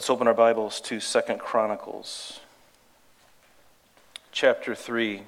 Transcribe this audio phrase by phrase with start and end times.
[0.00, 2.40] Let's open our Bibles to Second Chronicles,
[4.32, 5.24] chapter 3.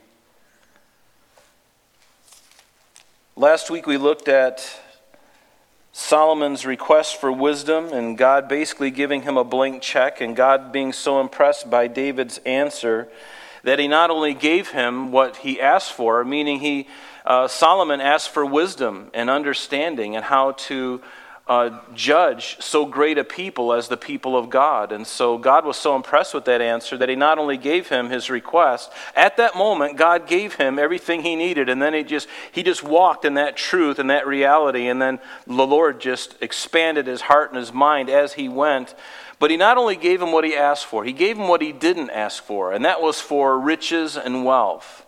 [3.36, 4.80] Last week we looked at
[5.92, 10.94] Solomon's request for wisdom and God basically giving him a blank check, and God being
[10.94, 13.08] so impressed by David's answer
[13.64, 16.88] that he not only gave him what he asked for, meaning he,
[17.26, 21.02] uh, Solomon asked for wisdom and understanding and how to
[21.48, 24.92] uh, judge so great a people as the people of God.
[24.92, 28.10] And so God was so impressed with that answer that he not only gave him
[28.10, 31.68] his request, at that moment, God gave him everything he needed.
[31.68, 34.86] And then he just, he just walked in that truth and that reality.
[34.86, 38.94] And then the Lord just expanded his heart and his mind as he went.
[39.40, 41.72] But he not only gave him what he asked for, he gave him what he
[41.72, 45.04] didn't ask for, and that was for riches and wealth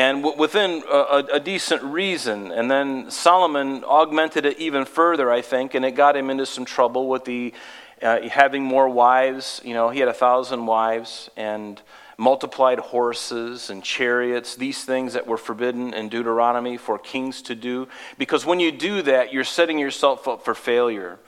[0.00, 2.52] and within a, a, decent reason.
[2.52, 6.64] And then Solomon augmented it even further, I think, and it got him into some
[6.64, 7.52] trouble with the
[8.00, 9.60] uh, having more wives.
[9.62, 11.82] You know, he had a thousand wives and
[12.16, 17.86] multiplied horses and chariots, these things that were forbidden in Deuteronomy for kings to do.
[18.16, 21.18] Because when you do that, you're setting yourself up for failure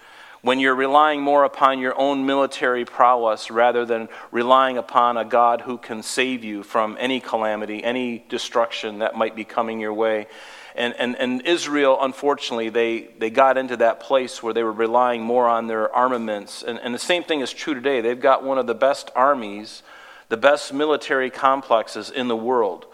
[0.43, 5.63] when you're relying more upon your own military prowess rather than relying upon a God
[5.63, 10.27] who can save you from any calamity, any destruction that might be coming your way.
[10.75, 15.23] And, and, and Israel, unfortunately, they, they got into that place where they were relying
[15.23, 16.65] more on their armaments.
[16.65, 18.01] And, and the same thing is true today.
[18.01, 19.83] They've got one of the best armies,
[20.29, 22.87] the best military complexes in the world.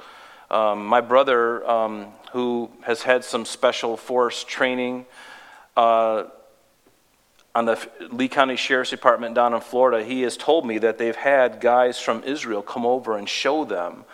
[0.51, 5.07] Um, my brother, um, who has had some special force training,
[5.77, 6.25] uh,
[7.59, 11.17] on the Lee County Sheriff's Department down in Florida, he has told me that they've
[11.17, 14.05] had guys from Israel come over and show them,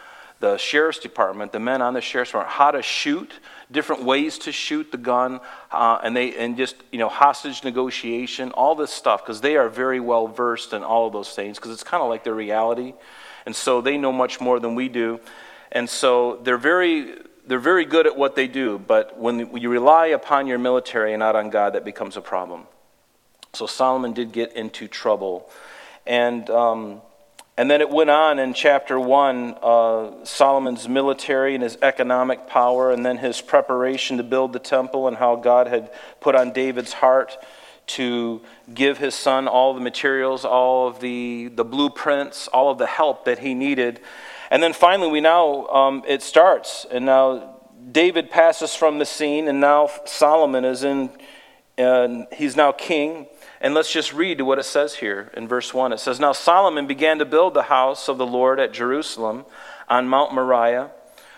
[0.41, 3.31] the Sheriff's Department, the men on the Sheriff's Department, how to shoot,
[3.71, 8.51] different ways to shoot the gun, uh, and they and just you know hostage negotiation,
[8.53, 11.71] all this stuff, because they are very well versed in all of those things, because
[11.71, 12.95] it's kind of like their reality,
[13.45, 15.21] and so they know much more than we do,
[15.71, 17.15] and so they're very
[17.47, 21.21] they're very good at what they do, but when you rely upon your military and
[21.21, 22.67] not on God, that becomes a problem.
[23.55, 25.49] So Solomon did get into trouble.
[26.07, 27.01] And, um,
[27.57, 32.91] and then it went on in chapter 1 uh, Solomon's military and his economic power,
[32.91, 36.95] and then his preparation to build the temple, and how God had put on David's
[36.95, 37.37] heart
[37.87, 38.41] to
[38.73, 43.25] give his son all the materials, all of the, the blueprints, all of the help
[43.27, 44.01] that he needed.
[44.51, 47.57] And then finally, we now, um, it starts, and now
[47.91, 51.11] David passes from the scene, and now Solomon is in,
[51.77, 53.27] and he's now king.
[53.65, 55.95] And let's just read to what it says here in verse 1.
[55.95, 59.47] It says, Now Solomon began to build the house of the Lord at Jerusalem
[59.89, 60.91] on Mount Moriah,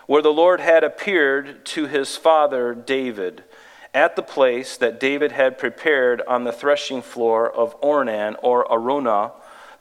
[0.07, 3.45] where the Lord had appeared to his father David,
[3.93, 9.31] at the place that David had prepared on the threshing floor of Ornan or Araunah,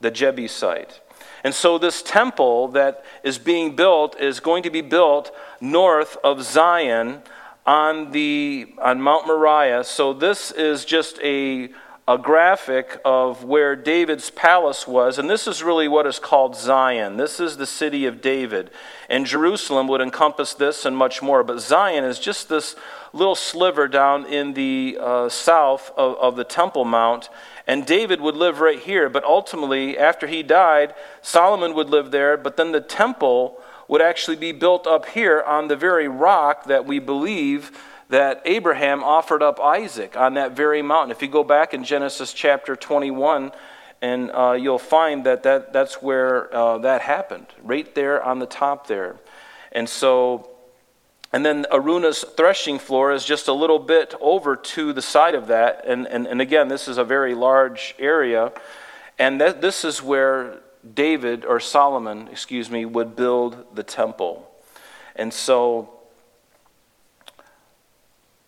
[0.01, 1.01] the Jebusite.
[1.43, 6.45] And so, this temple that is being built is going to be built north of
[6.45, 7.23] Zion
[7.67, 9.83] on, the, on Mount Moriah.
[9.83, 11.71] So, this is just a
[12.09, 17.17] a graphic of where David's palace was, and this is really what is called Zion.
[17.17, 18.71] This is the city of David.
[19.09, 22.77] And Jerusalem would encompass this and much more, but Zion is just this
[23.13, 27.29] little sliver down in the uh, south of, of the Temple Mount.
[27.67, 32.37] And David would live right here, but ultimately, after he died, Solomon would live there,
[32.37, 36.87] but then the temple would actually be built up here on the very rock that
[36.87, 37.73] we believe
[38.09, 41.11] that Abraham offered up Isaac on that very mountain.
[41.11, 43.53] If you go back in Genesis chapter 21,
[44.03, 48.47] and uh, you'll find that, that that's where uh, that happened, right there on the
[48.47, 49.17] top there.
[49.73, 50.51] And so,
[51.33, 55.49] and then Araunah's threshing floor is just a little bit over to the side of
[55.49, 55.85] that.
[55.87, 58.53] And, and, and again, this is a very large area.
[59.19, 60.61] And that, this is where
[60.95, 64.49] David, or Solomon, excuse me, would build the temple.
[65.17, 65.96] And so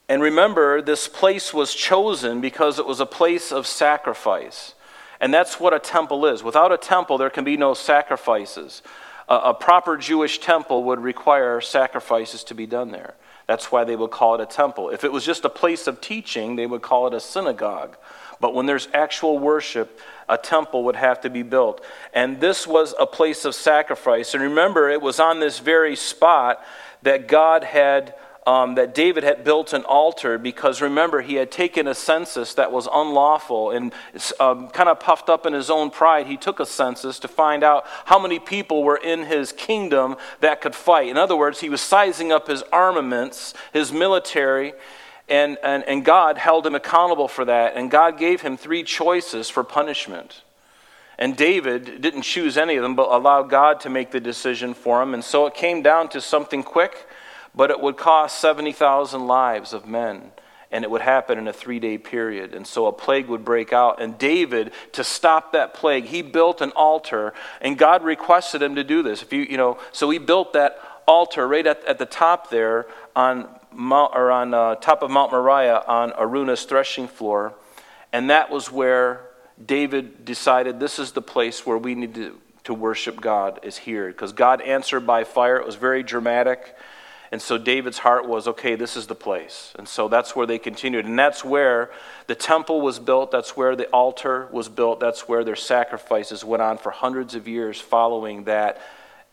[0.08, 4.74] and remember, this place was chosen because it was a place of sacrifice.
[5.20, 6.42] And that's what a temple is.
[6.42, 8.82] Without a temple, there can be no sacrifices.
[9.28, 13.14] A, a, proper Jewish temple would require sacrifices to be done there.
[13.46, 14.90] That's why they would call it a temple.
[14.90, 17.96] If it was just a place of teaching, they would call it a synagogue.
[18.40, 21.84] But when there's actual worship, a temple would have to be built.
[22.14, 24.32] And this was a place of sacrifice.
[24.32, 26.64] And remember, it was on this very spot
[27.02, 28.14] that God had
[28.48, 32.72] um, that David had built an altar because remember, he had taken a census that
[32.72, 33.92] was unlawful and
[34.40, 36.26] um, kind of puffed up in his own pride.
[36.26, 40.62] He took a census to find out how many people were in his kingdom that
[40.62, 41.08] could fight.
[41.08, 44.72] In other words, he was sizing up his armaments, his military.
[45.28, 47.76] And, and, and God held him accountable for that.
[47.76, 50.40] And God gave him three choices for punishment.
[51.18, 55.02] And David didn't choose any of them, but allowed God to make the decision for
[55.02, 55.12] him.
[55.12, 57.06] And so it came down to something quick,
[57.54, 60.32] but it would cost 70,000 lives of men.
[60.70, 62.54] And it would happen in a three day period.
[62.54, 64.02] And so a plague would break out.
[64.02, 67.32] And David, to stop that plague, he built an altar.
[67.62, 69.22] And God requested him to do this.
[69.22, 72.86] If you, you know, so he built that altar right at, at the top there
[73.16, 77.54] on, Mount, or on uh, top of Mount Moriah on Araunah's threshing floor.
[78.12, 79.22] And that was where
[79.64, 84.08] David decided this is the place where we need to, to worship God, is here.
[84.08, 85.56] Because God answered by fire.
[85.56, 86.76] It was very dramatic.
[87.30, 89.74] And so David's heart was, okay, this is the place.
[89.78, 91.04] And so that's where they continued.
[91.04, 91.90] And that's where
[92.26, 93.30] the temple was built.
[93.30, 94.98] That's where the altar was built.
[94.98, 98.80] That's where their sacrifices went on for hundreds of years following that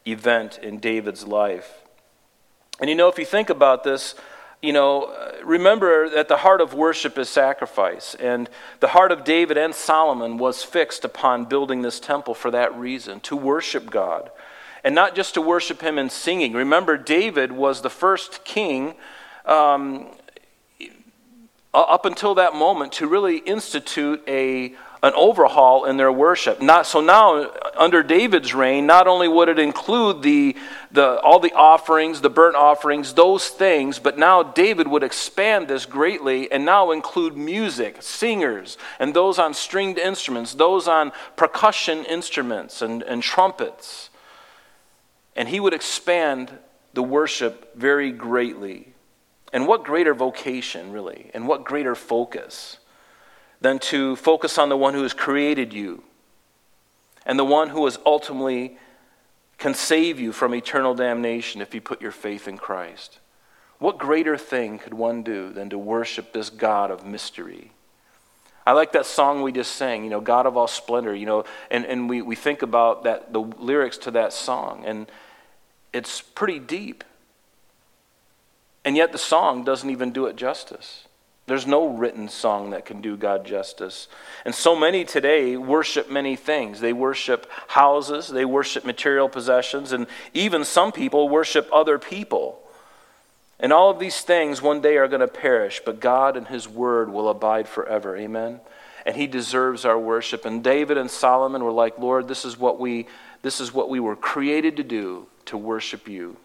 [0.05, 1.71] event in David's life.
[2.79, 4.15] And you know, if you think about this,
[4.61, 5.13] you know,
[5.43, 8.15] remember that the heart of worship is sacrifice.
[8.15, 8.49] And
[8.79, 13.19] the heart of David and Solomon was fixed upon building this temple for that reason
[13.21, 14.31] to worship God.
[14.85, 16.53] And not just to worship Him in singing.
[16.53, 18.93] Remember, David was the first king
[19.45, 20.07] um,
[21.73, 26.59] up until that moment to really institute a an overhaul in their worship.
[26.61, 30.55] Not, so now, under David's reign, not only would it include the,
[30.91, 35.85] the, all the offerings, the burnt offerings, those things, but now David would expand this
[35.85, 42.81] greatly and now include music, singers, and those on stringed instruments, those on percussion instruments
[42.81, 44.09] and, and trumpets.
[45.35, 46.57] And he would expand
[46.93, 48.93] the worship very greatly.
[49.51, 52.77] And what greater vocation, really, and what greater focus
[53.61, 56.03] than to focus on the one who has created you
[57.25, 58.77] and the one who is ultimately
[59.57, 63.19] can save you from eternal damnation if you put your faith in Christ.
[63.79, 67.71] What greater thing could one do than to worship this God of mystery?
[68.67, 71.45] I like that song we just sang, you know, God of all splendor, you know,
[71.69, 75.07] and, and we, we think about that the lyrics to that song, and
[75.95, 77.03] it's pretty deep.
[78.83, 81.07] And yet the song doesn't even do it justice.
[81.47, 84.07] There's no written song that can do God justice.
[84.43, 86.81] And so many today worship many things.
[86.81, 92.59] They worship houses, they worship material possessions, and even some people worship other people.
[93.59, 96.67] And all of these things one day are going to perish, but God and His
[96.67, 98.17] Word will abide forever.
[98.17, 98.59] Amen?
[99.05, 100.45] And He deserves our worship.
[100.45, 103.07] And David and Solomon were like, Lord, this is what we,
[103.43, 106.37] this is what we were created to do, to worship you.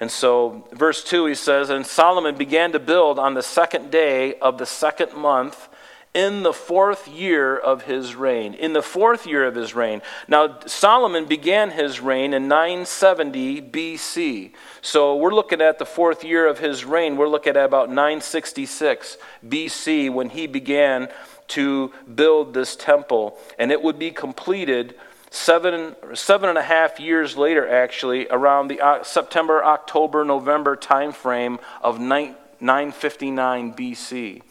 [0.00, 4.34] And so, verse 2, he says, And Solomon began to build on the second day
[4.38, 5.68] of the second month
[6.12, 8.54] in the fourth year of his reign.
[8.54, 10.02] In the fourth year of his reign.
[10.28, 14.52] Now, Solomon began his reign in 970 BC.
[14.82, 17.16] So, we're looking at the fourth year of his reign.
[17.16, 19.16] We're looking at about 966
[19.46, 21.08] BC when he began
[21.48, 23.38] to build this temple.
[23.58, 24.96] And it would be completed
[25.34, 31.58] seven, seven and a half years later, actually, around the uh, September, October, November timeframe
[31.82, 34.42] of 959 BC.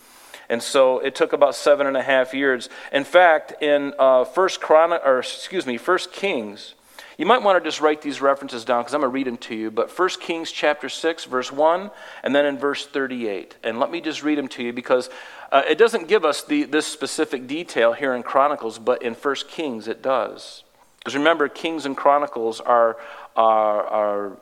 [0.50, 2.70] And so it took about seven and a half years.
[2.92, 6.76] In fact, in uh, First Chron- or excuse me, First Kings,
[7.18, 9.38] you might want to just write these references down because I'm going to read them
[9.38, 9.72] to you.
[9.72, 11.92] But 1 Kings chapter 6, verse 1,
[12.24, 13.56] and then in verse 38.
[13.64, 15.10] And let me just read them to you because
[15.52, 19.36] uh, it doesn't give us the, this specific detail here in Chronicles, but in 1
[19.48, 20.64] Kings it does.
[21.04, 22.96] Because remember, Kings and Chronicles are,
[23.36, 24.38] are, are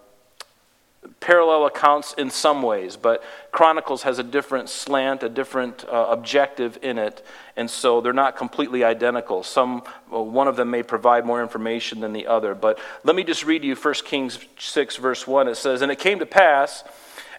[1.20, 6.78] parallel accounts in some ways, but Chronicles has a different slant, a different uh, objective
[6.84, 9.42] in it, and so they're not completely identical.
[9.42, 9.82] Some,
[10.12, 12.54] well, one of them may provide more information than the other.
[12.54, 15.48] But let me just read you 1 Kings 6, verse 1.
[15.48, 16.84] It says, And it came to pass,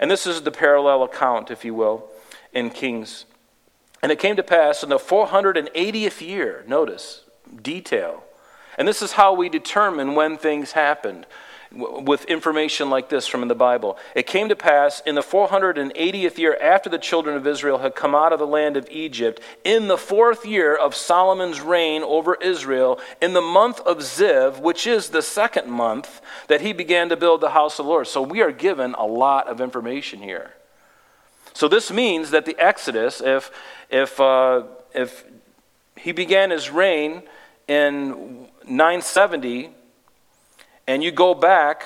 [0.00, 2.08] and this is the parallel account, if you will,
[2.52, 3.24] in Kings.
[4.02, 7.22] And it came to pass in the 480th year, notice,
[7.62, 8.24] detail
[8.78, 11.26] and this is how we determine when things happened
[11.74, 13.96] with information like this from the Bible.
[14.14, 18.14] It came to pass in the 480th year after the children of Israel had come
[18.14, 23.00] out of the land of Egypt, in the fourth year of Solomon's reign over Israel,
[23.20, 27.40] in the month of Ziv, which is the second month, that he began to build
[27.40, 28.06] the house of the Lord.
[28.06, 30.52] So we are given a lot of information here.
[31.54, 33.50] So this means that the Exodus, if,
[33.90, 34.64] if, uh,
[34.94, 35.24] if
[35.96, 37.22] he began his reign
[37.68, 39.70] in 970
[40.86, 41.84] and you go back,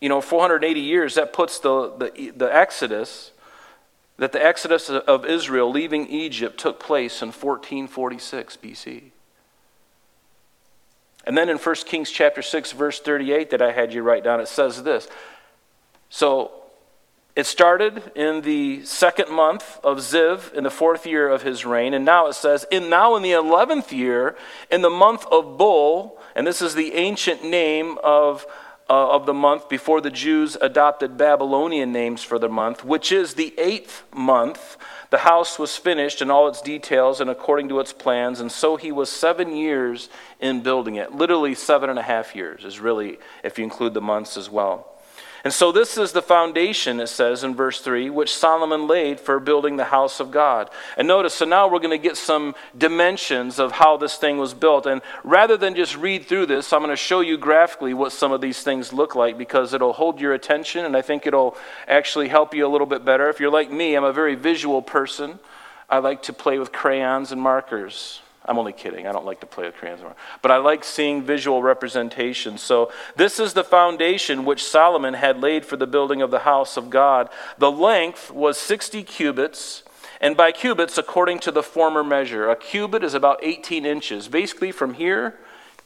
[0.00, 3.32] you know, 480 years, that puts the, the, the Exodus,
[4.16, 9.02] that the Exodus of Israel leaving Egypt took place in 1446 BC.
[11.24, 14.40] And then in 1 Kings chapter 6, verse 38, that I had you write down,
[14.40, 15.08] it says this.
[16.08, 16.61] So
[17.34, 21.94] It started in the second month of Ziv in the fourth year of his reign,
[21.94, 24.36] and now it says, in, now in the eleventh year,
[24.70, 28.44] in the month of Bul, and this is the ancient name of,
[28.90, 33.32] uh, of the month before the Jews adopted Babylonian names for the month, which is
[33.32, 34.76] the eighth month.
[35.08, 38.76] The house was finished in all its details and according to its plans, and so
[38.76, 41.12] he was seven years in building it.
[41.12, 44.91] Literally seven and a half years is really, if you include the months as well.
[45.44, 49.40] And so, this is the foundation, it says in verse 3, which Solomon laid for
[49.40, 50.70] building the house of God.
[50.96, 54.54] And notice, so now we're going to get some dimensions of how this thing was
[54.54, 54.86] built.
[54.86, 58.30] And rather than just read through this, I'm going to show you graphically what some
[58.30, 61.56] of these things look like because it'll hold your attention and I think it'll
[61.88, 63.28] actually help you a little bit better.
[63.28, 65.40] If you're like me, I'm a very visual person.
[65.90, 68.20] I like to play with crayons and markers.
[68.44, 69.06] I'm only kidding.
[69.06, 70.00] I don't like to play with crayons.
[70.40, 72.58] But I like seeing visual representation.
[72.58, 76.76] So, this is the foundation which Solomon had laid for the building of the house
[76.76, 77.28] of God.
[77.58, 79.84] The length was 60 cubits,
[80.20, 82.50] and by cubits, according to the former measure.
[82.50, 85.38] A cubit is about 18 inches, basically from here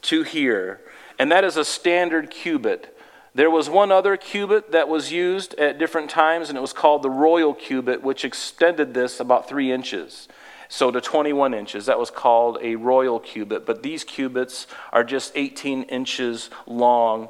[0.03, 0.81] to here.
[1.19, 2.95] And that is a standard cubit.
[3.35, 7.03] There was one other cubit that was used at different times, and it was called
[7.03, 10.27] the royal cubit, which extended this about three inches.
[10.69, 13.65] So to 21 inches, that was called a royal cubit.
[13.65, 17.29] But these cubits are just 18 inches long.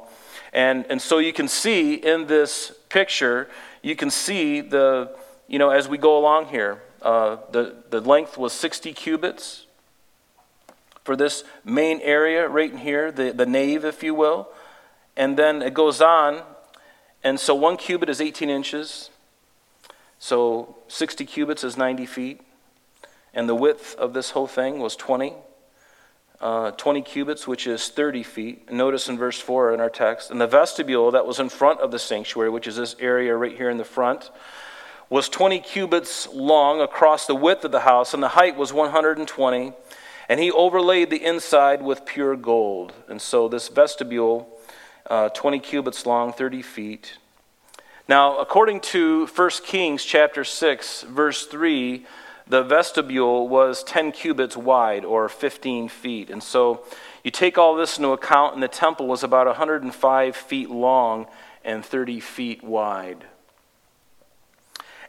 [0.52, 3.48] And, and so you can see in this picture,
[3.82, 5.14] you can see the,
[5.46, 9.66] you know, as we go along here, uh, the, the length was 60 cubits
[11.04, 14.48] for this main area right in here, the, the nave, if you will.
[15.16, 16.42] And then it goes on,
[17.24, 19.10] and so one cubit is 18 inches.
[20.18, 22.40] So 60 cubits is 90 feet.
[23.34, 25.34] And the width of this whole thing was 20,
[26.40, 28.72] uh, 20 cubits, which is 30 feet.
[28.72, 30.30] Notice in verse 4 in our text.
[30.30, 33.56] And the vestibule that was in front of the sanctuary, which is this area right
[33.56, 34.30] here in the front,
[35.10, 39.72] was 20 cubits long across the width of the house, and the height was 120.
[40.28, 42.92] And he overlaid the inside with pure gold.
[43.08, 44.46] And so this vestibule,
[45.06, 47.16] uh, 20 cubits long, 30 feet.
[48.06, 52.06] Now, according to 1 Kings chapter 6, verse 3,
[52.48, 56.30] the vestibule was 10 cubits wide or 15 feet.
[56.30, 56.84] And so
[57.22, 61.26] you take all this into account, and the temple was about 105 feet long
[61.64, 63.26] and 30 feet wide.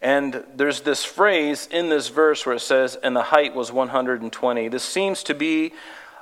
[0.01, 4.67] And there's this phrase in this verse where it says, and the height was 120.
[4.69, 5.74] This seems to be,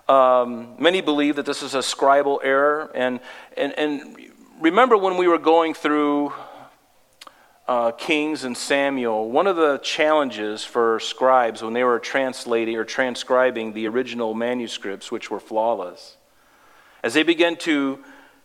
[0.08, 2.92] um, many believe that this is a scribal error.
[2.96, 3.20] And,
[3.56, 4.18] and, and
[4.60, 6.34] remember when we were going through
[7.68, 12.86] uh, Kings and Samuel, one of the challenges for scribes when they were translating or
[12.86, 16.18] transcribing the original manuscripts, which were flawless,
[17.04, 18.00] as they began to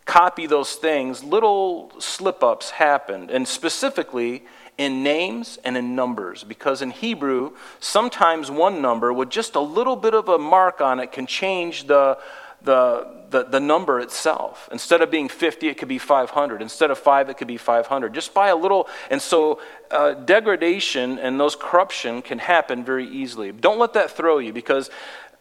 [0.04, 4.44] copy those things, little slip ups happened, and specifically
[4.76, 6.42] in names and in numbers.
[6.42, 10.98] Because in Hebrew, sometimes one number with just a little bit of a mark on
[10.98, 12.18] it can change the,
[12.64, 14.68] the, the, the, number itself.
[14.72, 16.62] Instead of being 50, it could be 500.
[16.62, 18.14] Instead of 5, it could be 500.
[18.14, 18.88] Just by a little.
[19.10, 23.52] And so uh, degradation and those corruption can happen very easily.
[23.52, 24.90] Don't let that throw you because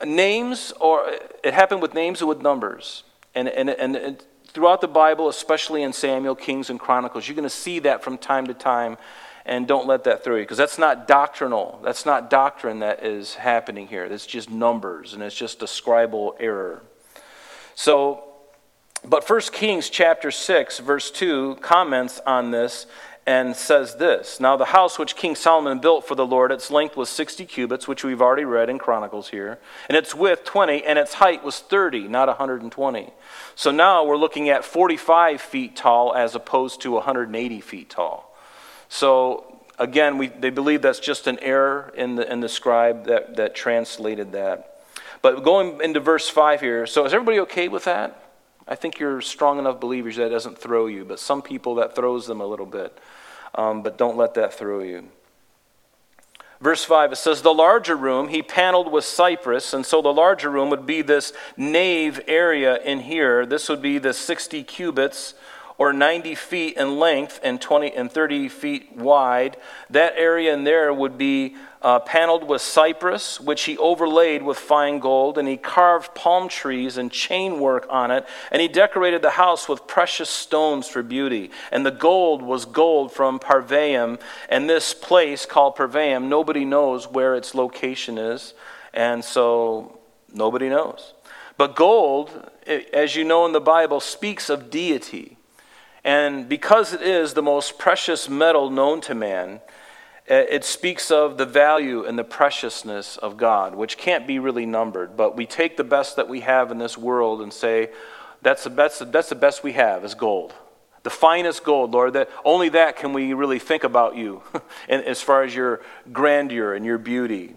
[0.05, 1.11] names, or
[1.43, 3.03] it happened with names and with numbers.
[3.35, 7.49] And, and, and, throughout the Bible, especially in Samuel, Kings, and Chronicles, you're going to
[7.49, 8.97] see that from time to time.
[9.45, 11.79] And don't let that throw you because that's not doctrinal.
[11.83, 14.07] That's not doctrine that is happening here.
[14.07, 16.83] That's just numbers and it's just a scribal error.
[17.75, 18.23] So,
[19.03, 22.85] but 1 Kings chapter 6, verse 2 comments on this
[23.25, 26.97] and says this Now, the house which King Solomon built for the Lord, its length
[26.97, 29.59] was 60 cubits, which we've already read in Chronicles here,
[29.89, 33.13] and its width 20, and its height was 30, not 120.
[33.55, 38.35] So now we're looking at 45 feet tall as opposed to 180 feet tall.
[38.89, 43.35] So again, we, they believe that's just an error in the, in the scribe that,
[43.35, 44.70] that translated that.
[45.21, 48.17] But going into verse 5 here, so is everybody okay with that?
[48.67, 52.27] I think you're strong enough believers that doesn't throw you, but some people that throws
[52.27, 52.97] them a little bit.
[53.53, 55.09] Um, but don't let that throw you.
[56.61, 60.49] Verse 5, it says, The larger room he paneled with cypress, and so the larger
[60.49, 63.45] room would be this nave area in here.
[63.45, 65.33] This would be the 60 cubits
[65.81, 69.57] or 90 feet in length and 20 and 30 feet wide.
[69.89, 74.99] That area in there would be uh, paneled with cypress, which he overlaid with fine
[74.99, 79.31] gold, and he carved palm trees and chain work on it, and he decorated the
[79.31, 81.49] house with precious stones for beauty.
[81.71, 84.19] And the gold was gold from Parvaim,
[84.49, 88.53] and this place called Parvaim, nobody knows where its location is,
[88.93, 89.97] and so
[90.31, 91.15] nobody knows.
[91.57, 92.51] But gold,
[92.93, 95.39] as you know in the Bible, speaks of deity.
[96.03, 99.61] And because it is the most precious metal known to man,
[100.27, 104.65] eh, it speaks of the value and the preciousness of God, which can't be really
[104.65, 105.15] numbered.
[105.15, 107.89] But we take the best that we have in this world and say,
[108.41, 110.53] that's the best, that's the best we have is gold.
[111.03, 114.43] The finest gold, Lord, that only that can we really think about you
[114.89, 115.81] as far as your
[116.11, 117.55] grandeur and your beauty.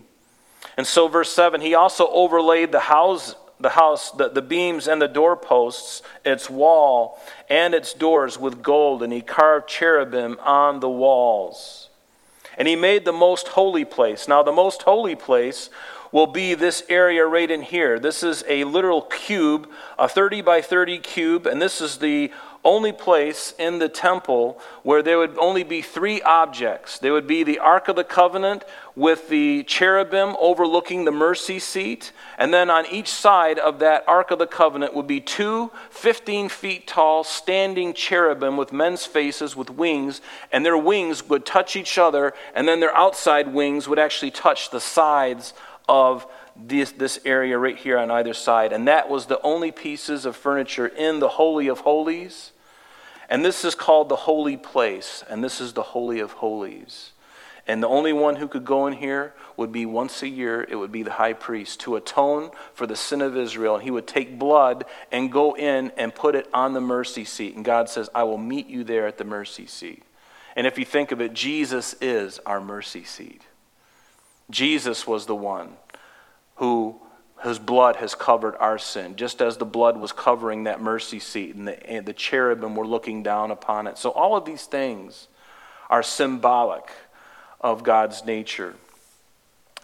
[0.76, 5.02] And so, verse 7, he also overlaid the house, the house, the, the beams and
[5.02, 7.18] the doorposts, its wall,
[7.48, 11.88] and its doors with gold, and he carved cherubim on the walls.
[12.56, 14.28] And he made the most holy place.
[14.28, 15.70] Now, the most holy place
[16.12, 17.98] will be this area right in here.
[17.98, 19.68] This is a literal cube,
[19.98, 22.30] a 30 by 30 cube, and this is the
[22.64, 26.98] only place in the temple where there would only be three objects.
[26.98, 28.64] There would be the Ark of the Covenant
[28.96, 34.30] with the cherubim overlooking the mercy seat, and then on each side of that Ark
[34.30, 39.70] of the Covenant would be two 15 feet tall standing cherubim with men's faces with
[39.70, 40.20] wings,
[40.52, 44.70] and their wings would touch each other, and then their outside wings would actually touch
[44.70, 45.52] the sides
[45.88, 48.72] of this, this area right here on either side.
[48.72, 52.52] And that was the only pieces of furniture in the Holy of Holies.
[53.28, 57.10] And this is called the holy place, and this is the Holy of Holies.
[57.66, 60.76] And the only one who could go in here would be once a year, it
[60.76, 63.76] would be the high priest to atone for the sin of Israel.
[63.76, 67.56] And he would take blood and go in and put it on the mercy seat.
[67.56, 70.02] And God says, I will meet you there at the mercy seat.
[70.56, 73.42] And if you think of it, Jesus is our mercy seat.
[74.50, 75.72] Jesus was the one
[76.56, 77.00] who
[77.44, 81.54] whose blood has covered our sin, just as the blood was covering that mercy seat
[81.54, 83.98] and the, and the cherubim were looking down upon it.
[83.98, 85.28] So, all of these things
[85.90, 86.90] are symbolic
[87.60, 88.74] of God's nature.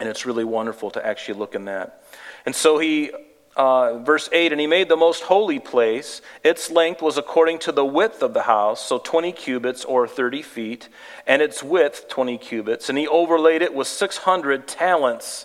[0.01, 2.03] And it's really wonderful to actually look in that.
[2.47, 3.11] And so he,
[3.57, 6.23] uh, verse 8, and he made the most holy place.
[6.43, 10.41] Its length was according to the width of the house, so 20 cubits or 30
[10.41, 10.89] feet,
[11.27, 12.89] and its width 20 cubits.
[12.89, 15.45] And he overlaid it with 600 talents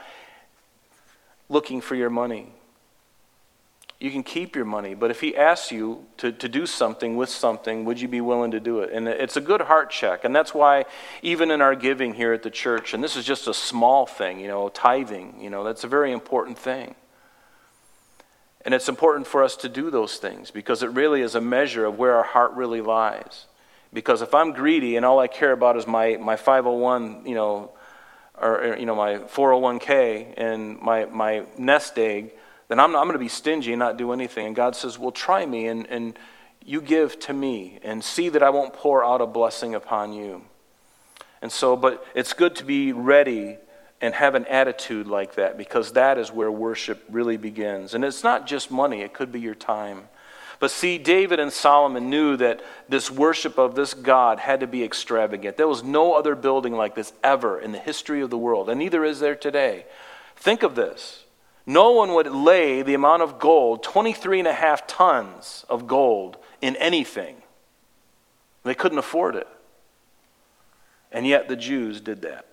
[1.48, 2.52] looking for your money
[4.04, 7.30] you can keep your money, but if he asks you to, to do something with
[7.30, 8.92] something, would you be willing to do it?
[8.92, 10.24] And it's a good heart check.
[10.24, 10.84] And that's why,
[11.22, 14.40] even in our giving here at the church, and this is just a small thing,
[14.40, 16.94] you know, tithing, you know, that's a very important thing.
[18.60, 21.86] And it's important for us to do those things because it really is a measure
[21.86, 23.46] of where our heart really lies.
[23.90, 27.72] Because if I'm greedy and all I care about is my, my 501, you know,
[28.38, 32.32] or, you know, my 401k and my, my nest egg,
[32.68, 34.46] then I'm, I'm going to be stingy and not do anything.
[34.46, 36.18] And God says, Well, try me and, and
[36.64, 40.42] you give to me and see that I won't pour out a blessing upon you.
[41.42, 43.58] And so, but it's good to be ready
[44.00, 47.94] and have an attitude like that because that is where worship really begins.
[47.94, 50.08] And it's not just money, it could be your time.
[50.58, 54.84] But see, David and Solomon knew that this worship of this God had to be
[54.84, 55.56] extravagant.
[55.56, 58.78] There was no other building like this ever in the history of the world, and
[58.78, 59.84] neither is there today.
[60.36, 61.23] Think of this
[61.66, 66.36] No one would lay the amount of gold, 23 and a half tons of gold,
[66.60, 67.36] in anything.
[68.64, 69.48] They couldn't afford it.
[71.12, 72.46] And yet the Jews did that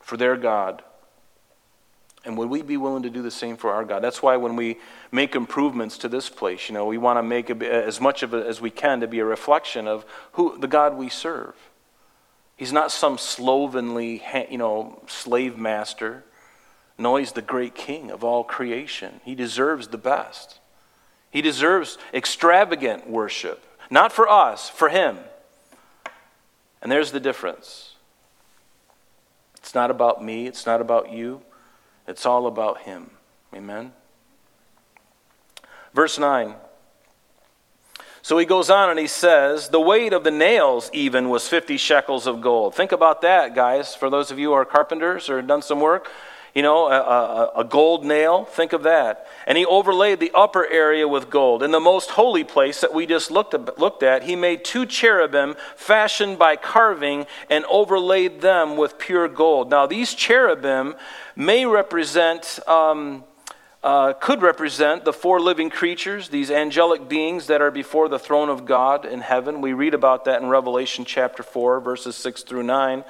[0.00, 0.82] for their God.
[2.24, 4.02] And would we be willing to do the same for our God?
[4.02, 4.78] That's why when we
[5.12, 8.46] make improvements to this place, you know, we want to make as much of it
[8.46, 11.54] as we can to be a reflection of who the God we serve.
[12.56, 16.24] He's not some slovenly, you know, slave master.
[16.98, 19.20] No, he's the great king of all creation.
[19.24, 20.60] He deserves the best.
[21.30, 25.18] He deserves extravagant worship, not for us, for him.
[26.80, 27.94] And there's the difference.
[29.56, 31.42] It's not about me, it's not about you,
[32.06, 33.10] it's all about him.
[33.54, 33.92] Amen.
[35.92, 36.54] Verse 9.
[38.22, 41.76] So he goes on and he says, The weight of the nails even was 50
[41.76, 42.74] shekels of gold.
[42.74, 46.10] Think about that, guys, for those of you who are carpenters or done some work.
[46.56, 49.26] You know, a, a, a, gold nail, think of that.
[49.46, 51.62] And he overlaid the upper area with gold.
[51.62, 55.54] In the most holy place that we just looked looked at, he made two cherubim
[55.76, 59.68] fashioned by carving and overlaid them with pure gold.
[59.68, 60.94] Now, these cherubim
[61.36, 62.58] may represent.
[62.66, 63.24] Um,
[63.84, 68.48] uh, could represent the four living creatures, these angelic beings that are before the throne
[68.48, 69.60] of God in heaven.
[69.60, 73.04] We read about that in Revelation chapter 4, verses 6 through 9.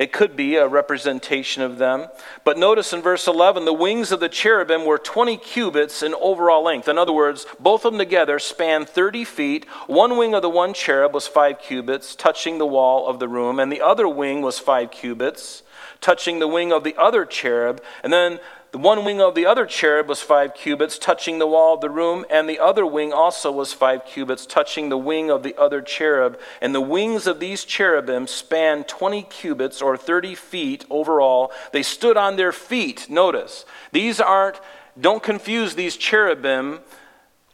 [0.00, 2.08] It could be a representation of them.
[2.42, 6.64] But notice in verse 11, the wings of the cherubim were 20 cubits in overall
[6.64, 6.88] length.
[6.88, 9.66] In other words, both of them together span 30 feet.
[9.88, 13.60] One wing of the one cherub was 5 cubits, touching the wall of the room,
[13.60, 15.62] and the other wing was 5 cubits,
[16.00, 17.82] touching the wing of the other cherub.
[18.02, 18.40] And then
[18.72, 21.90] the one wing of the other cherub was five cubits, touching the wall of the
[21.90, 25.82] room, and the other wing also was five cubits, touching the wing of the other
[25.82, 26.38] cherub.
[26.60, 31.50] And the wings of these cherubim spanned 20 cubits, or 30 feet overall.
[31.72, 33.10] They stood on their feet.
[33.10, 34.60] Notice, these aren't,
[35.00, 36.78] don't confuse these cherubim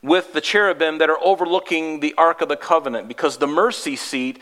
[0.03, 4.39] with the cherubim that are overlooking the Ark of the Covenant, because the mercy seat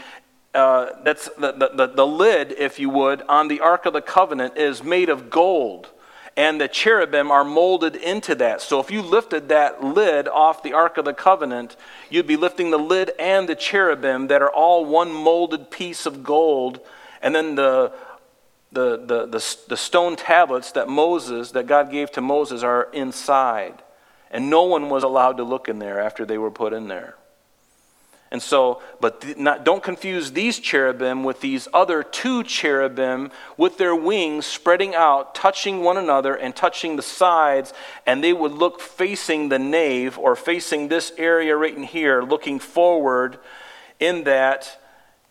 [0.55, 4.57] uh, that's the, the, the lid, if you would, on the Ark of the Covenant
[4.57, 5.91] is made of gold
[6.37, 8.61] and the cherubim are molded into that.
[8.61, 11.77] So if you lifted that lid off the Ark of the Covenant,
[12.11, 16.25] you'd be lifting the lid and the cherubim that are all one molded piece of
[16.25, 16.81] gold,
[17.23, 17.93] and then the
[18.73, 23.83] the, the, the, the stone tablets that Moses, that God gave to Moses, are inside.
[24.31, 27.15] And no one was allowed to look in there after they were put in there.
[28.35, 33.79] And so, but th- not, don't confuse these cherubim with these other two cherubim with
[33.79, 37.73] their wings spreading out, touching one another and touching the sides,
[38.05, 42.59] and they would look facing the nave or facing this area right in here, looking
[42.59, 43.39] forward
[44.01, 44.81] in that,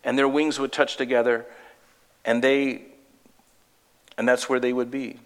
[0.02, 1.44] and their wings would touch together,
[2.24, 2.84] and they,
[4.16, 5.18] and that's where they would be.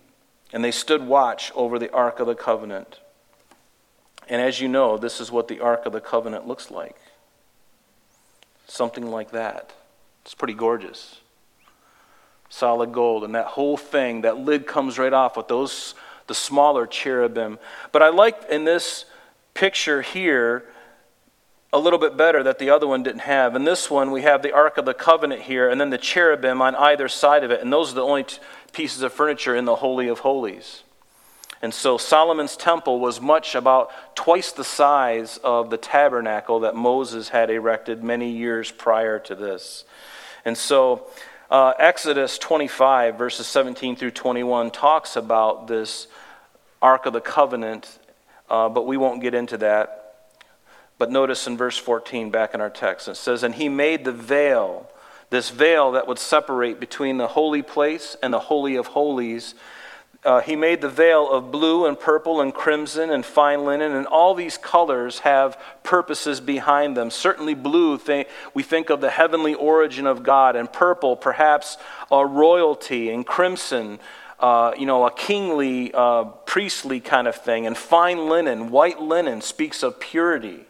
[0.52, 2.98] And they stood watch over the Ark of the Covenant.
[4.28, 6.96] And as you know, this is what the Ark of the Covenant looks like.
[8.68, 9.72] Something like that.
[10.22, 11.20] It's pretty gorgeous.
[12.50, 13.24] Solid gold.
[13.24, 15.94] And that whole thing, that lid comes right off with those,
[16.26, 17.58] the smaller cherubim.
[17.92, 19.06] But I like in this
[19.54, 20.64] picture here
[21.72, 23.56] a little bit better that the other one didn't have.
[23.56, 26.62] In this one, we have the Ark of the Covenant here, and then the cherubim
[26.62, 27.60] on either side of it.
[27.60, 28.38] And those are the only t-
[28.72, 30.82] pieces of furniture in the Holy of Holies.
[31.60, 37.30] And so Solomon's temple was much about twice the size of the tabernacle that Moses
[37.30, 39.84] had erected many years prior to this.
[40.44, 41.08] And so
[41.50, 46.06] uh, Exodus 25, verses 17 through 21, talks about this
[46.80, 47.98] Ark of the Covenant,
[48.48, 50.04] uh, but we won't get into that.
[50.98, 54.12] But notice in verse 14, back in our text, it says, And he made the
[54.12, 54.90] veil,
[55.30, 59.54] this veil that would separate between the holy place and the Holy of Holies
[60.24, 64.06] uh, he made the veil of blue and purple and crimson and fine linen, and
[64.06, 67.10] all these colors have purposes behind them.
[67.10, 71.78] Certainly, blue, th- we think of the heavenly origin of God, and purple, perhaps
[72.10, 74.00] a royalty, and crimson,
[74.40, 79.40] uh, you know, a kingly, uh, priestly kind of thing, and fine linen, white linen,
[79.40, 80.66] speaks of purity.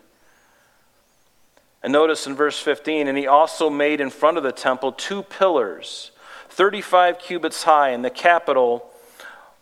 [1.83, 5.23] And notice in verse 15, and he also made in front of the temple two
[5.23, 6.11] pillars,
[6.51, 8.91] 35 cubits high, and the capital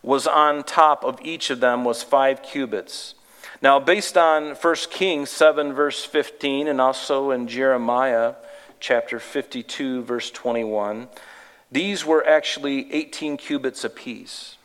[0.07, 3.17] was on top of each of them was five cubits.
[3.61, 8.35] Now, based on 1 Kings 7, verse 15, and also in Jeremiah
[8.79, 11.09] chapter 52, verse 21,
[11.73, 14.57] these were actually 18 cubits apiece,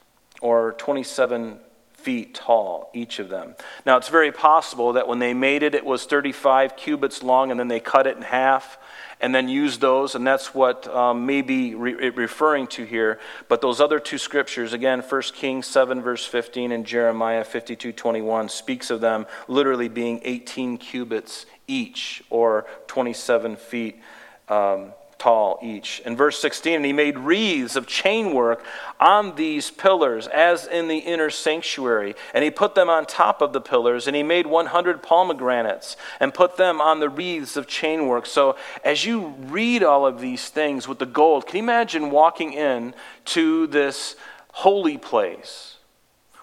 [0.41, 1.59] or 27
[1.93, 3.55] feet tall, each of them.
[3.83, 7.59] Now, it's very possible that when they made it, it was 35 cubits long, and
[7.59, 8.77] then they cut it in half
[9.21, 13.19] and then use those, and that's what um, may be re- referring to here.
[13.47, 18.49] But those other two scriptures, again, 1 Kings 7, verse 15, and Jeremiah 52, 21,
[18.49, 24.01] speaks of them literally being 18 cubits each, or 27 feet.
[24.49, 26.01] Um, tall each.
[26.03, 28.61] In verse 16, and he made wreaths of chainwork
[28.99, 32.15] on these pillars, as in the inner sanctuary.
[32.33, 36.33] And he put them on top of the pillars, and he made 100 pomegranates and
[36.33, 38.25] put them on the wreaths of chainwork.
[38.25, 42.53] So as you read all of these things with the gold, can you imagine walking
[42.53, 44.15] in to this
[44.49, 45.77] holy place?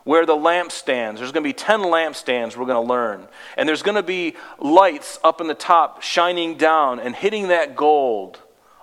[0.04, 3.28] where the lampstands, there's going to be 10 lampstands we're going to learn.
[3.58, 7.76] And there's going to be lights up in the top shining down and hitting that
[7.76, 8.40] gold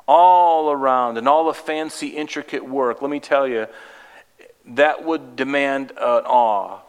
[0.08, 3.68] all around and all the fancy, intricate work, let me tell you,
[4.66, 6.80] that would demand an awe.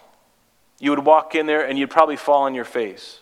[0.79, 3.21] You would walk in there and you'd probably fall on your face.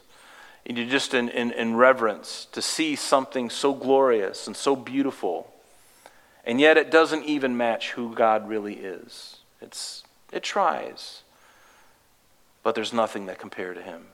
[0.67, 5.53] And you're just in, in, in reverence to see something so glorious and so beautiful.
[6.45, 9.37] And yet it doesn't even match who God really is.
[9.61, 11.23] It's, it tries.
[12.63, 14.07] But there's nothing that compare to him.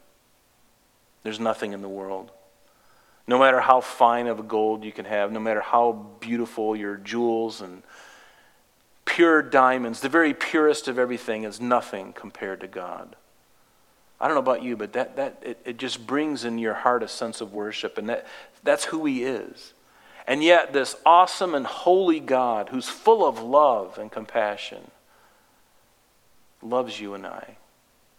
[1.23, 2.31] There's nothing in the world.
[3.31, 6.97] No matter how fine of a gold you can have, no matter how beautiful your
[6.97, 7.85] jewels and
[9.05, 13.15] pure diamonds, the very purest of everything is nothing compared to God.
[14.21, 17.05] I don't know about you, but that, that it, it just brings in your heart
[17.05, 18.27] a sense of worship, and that,
[18.65, 19.75] that's who He is.
[20.27, 24.91] And yet, this awesome and holy God, who's full of love and compassion,
[26.61, 27.59] loves you and I.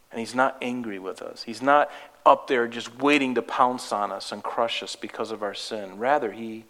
[0.09, 1.43] And He's not angry with us.
[1.43, 1.91] He's not
[2.25, 5.97] up there just waiting to pounce on us and crush us because of our sin.
[5.97, 6.65] Rather, he,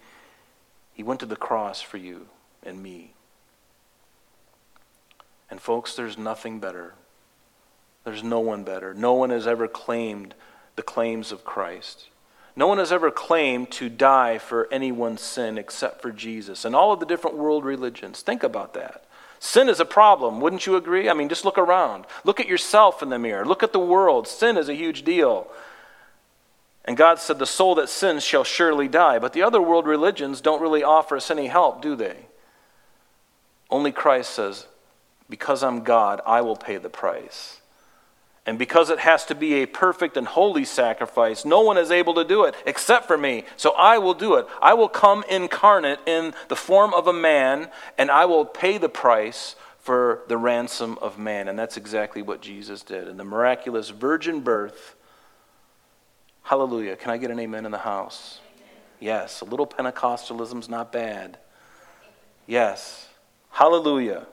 [0.93, 2.27] he went to the cross for you
[2.63, 3.13] and me.
[5.49, 6.93] And, folks, there's nothing better.
[8.03, 8.93] There's no one better.
[8.93, 10.33] No one has ever claimed
[10.75, 12.07] the claims of Christ.
[12.55, 16.65] No one has ever claimed to die for anyone's sin except for Jesus.
[16.65, 18.21] And all of the different world religions.
[18.21, 19.05] Think about that.
[19.43, 21.10] Sin is a problem, wouldn't you agree?
[21.10, 22.06] I mean, just look around.
[22.23, 23.43] Look at yourself in the mirror.
[23.43, 24.27] Look at the world.
[24.27, 25.47] Sin is a huge deal.
[26.86, 29.17] And God said, The soul that sins shall surely die.
[29.17, 32.27] But the other world religions don't really offer us any help, do they?
[33.71, 34.67] Only Christ says,
[35.27, 37.61] Because I'm God, I will pay the price.
[38.45, 42.15] And because it has to be a perfect and holy sacrifice, no one is able
[42.15, 43.43] to do it except for me.
[43.56, 44.47] So I will do it.
[44.62, 48.89] I will come incarnate in the form of a man, and I will pay the
[48.89, 51.47] price for the ransom of man.
[51.47, 53.08] And that's exactly what Jesus did.
[53.08, 54.95] In the miraculous virgin birth,
[56.43, 56.95] hallelujah.
[56.95, 58.39] Can I get an amen in the house?
[58.99, 61.38] Yes, a little Pentecostalism's not bad.
[62.47, 63.08] Yes,
[63.51, 64.25] hallelujah.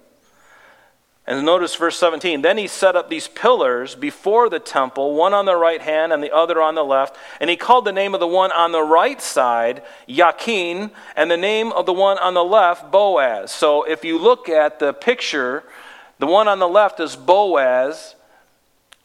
[1.29, 2.41] And notice verse 17.
[2.41, 6.23] Then he set up these pillars before the temple, one on the right hand and
[6.23, 7.17] the other on the left.
[7.39, 11.37] And he called the name of the one on the right side Yakin, and the
[11.37, 13.53] name of the one on the left Boaz.
[13.53, 15.65] So if you look at the picture,
[16.19, 18.15] the one on the left is Boaz,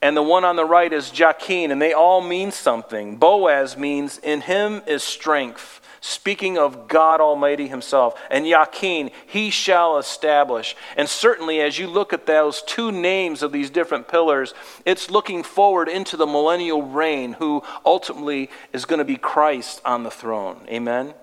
[0.01, 3.17] and the one on the right is Jachin, and they all mean something.
[3.17, 8.19] Boaz means, In him is strength speaking of God Almighty Himself.
[8.29, 10.75] And Yakin, He shall establish.
[10.97, 14.53] And certainly, as you look at those two names of these different pillars,
[14.85, 20.03] it's looking forward into the millennial reign, who ultimately is going to be Christ on
[20.03, 20.67] the throne.
[20.67, 21.13] Amen?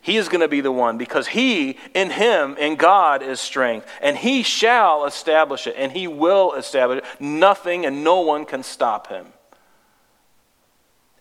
[0.00, 3.86] He is going to be the one because He, in Him, in God, is strength.
[4.02, 7.20] And He shall establish it, and He will establish it.
[7.20, 9.26] Nothing and no one can stop Him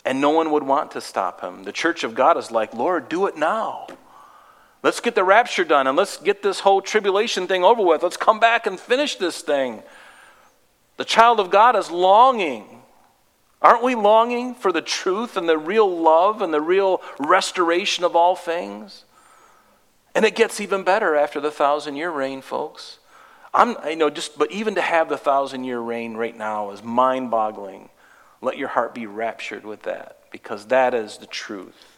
[0.07, 1.65] and no one would want to stop him.
[1.65, 3.87] The church of God is like, Lord, do it now.
[4.81, 8.03] Let's get the rapture done and let's get this whole tribulation thing over with.
[8.03, 9.83] Let's come back and finish this thing.
[10.95, 12.83] The child of God is longing.
[13.61, 18.15] Aren't we longing for the truth and the real love and the real restoration of
[18.15, 19.03] all things?
[20.15, 22.99] And it gets even better after the thousand year reign, folks.
[23.53, 26.81] I'm, I know, just, but even to have the thousand year reign right now is
[26.81, 27.89] mind boggling.
[28.41, 31.97] Let your heart be raptured with that because that is the truth.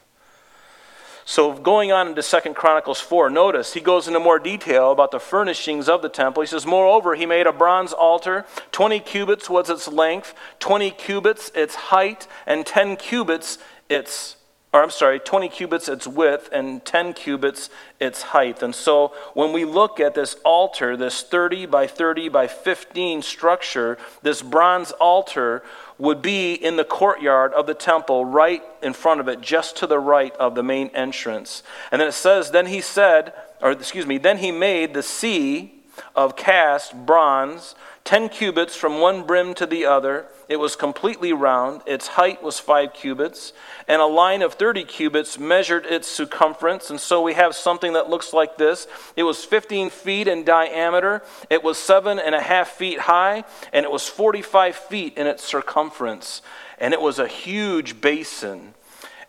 [1.25, 5.19] So going on into Second Chronicles 4, notice he goes into more detail about the
[5.19, 6.41] furnishings of the temple.
[6.41, 8.47] He says, Moreover, he made a bronze altar.
[8.71, 14.37] 20 cubits was its length, 20 cubits its height, and 10 cubits its
[14.71, 18.61] or I'm sorry, 20 cubits its width and 10 cubits its height.
[18.61, 23.97] And so when we look at this altar, this 30 by 30 by 15 structure,
[24.21, 25.63] this bronze altar
[25.99, 29.85] would be in the courtyard of the temple, right in front of it, just to
[29.85, 31.61] the right of the main entrance.
[31.91, 35.73] And then it says, Then he said, or excuse me, then he made the sea
[36.15, 40.25] of cast bronze, 10 cubits from one brim to the other.
[40.49, 41.83] It was completely round.
[41.85, 43.53] Its height was 5 cubits,
[43.87, 46.89] and a line of 30 cubits measured its circumference.
[46.89, 48.87] And so we have something that looks like this.
[49.15, 53.85] It was 15 feet in diameter, it was seven and a half feet high, and
[53.85, 56.41] it was 45 feet in its circumference.
[56.79, 58.73] And it was a huge basin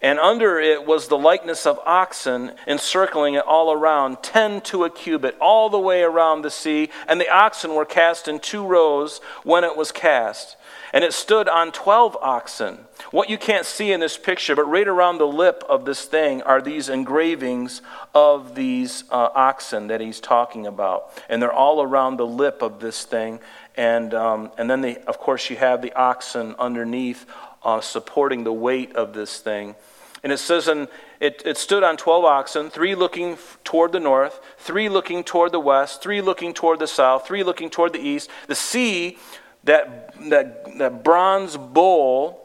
[0.02, 4.90] and under it was the likeness of oxen encircling it all around, ten to a
[4.90, 6.88] cubit, all the way around the sea.
[7.06, 10.56] And the oxen were cast in two rows when it was cast.
[10.92, 12.78] And it stood on 12 oxen.
[13.12, 16.42] What you can't see in this picture, but right around the lip of this thing
[16.42, 17.80] are these engravings
[18.14, 21.22] of these uh, oxen that he's talking about.
[21.28, 23.38] And they're all around the lip of this thing.
[23.76, 27.24] And, um, and then, the, of course, you have the oxen underneath
[27.62, 29.76] uh, supporting the weight of this thing.
[30.22, 34.40] And it says, and it, it stood on 12 oxen, three looking toward the north,
[34.58, 38.28] three looking toward the west, three looking toward the south, three looking toward the east.
[38.46, 39.16] The sea,
[39.64, 42.40] that, that, that bronze bowl,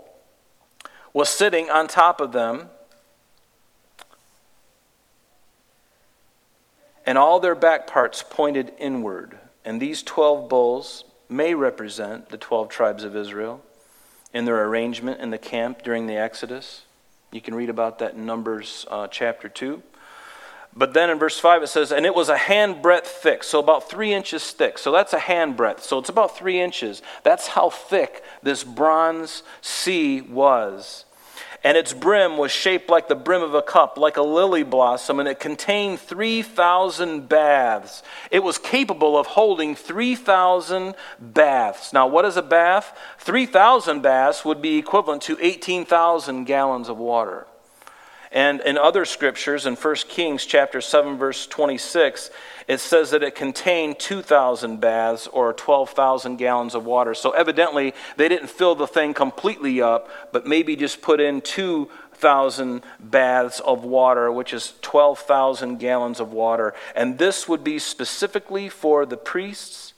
[1.15, 2.69] was sitting on top of them.
[7.05, 9.37] And all their back parts pointed inward.
[9.63, 13.63] And these 12 bulls may represent the 12 tribes of Israel
[14.33, 16.83] in their arrangement in the camp during the Exodus.
[17.31, 19.81] You can read about that in Numbers uh, chapter 2.
[20.75, 23.89] But then in verse 5 it says, And it was a handbreadth thick, so about
[23.89, 24.77] three inches thick.
[24.77, 25.81] So that's a handbreadth.
[25.81, 27.01] So it's about three inches.
[27.23, 31.05] That's how thick this bronze sea was
[31.65, 35.19] and its brim was shaped like the brim of a cup, like a lily blossom,
[35.19, 38.03] and it contained 3,000 baths.
[38.29, 41.91] It was capable of holding 3,000 baths.
[41.91, 42.95] Now, what is a bath?
[43.17, 47.47] 3,000 baths would be equivalent to 18,000 gallons of water.
[48.35, 52.29] And in other scriptures, in 1 Kings chapter 7, verse 26,
[52.67, 57.13] it says that it contained 2,000 baths or 12,000 gallons of water.
[57.13, 62.83] So evidently, they didn't fill the thing completely up, but maybe just put in 2,000
[62.99, 66.73] baths of water, which is 12,000 gallons of water.
[66.93, 69.93] And this would be specifically for the priests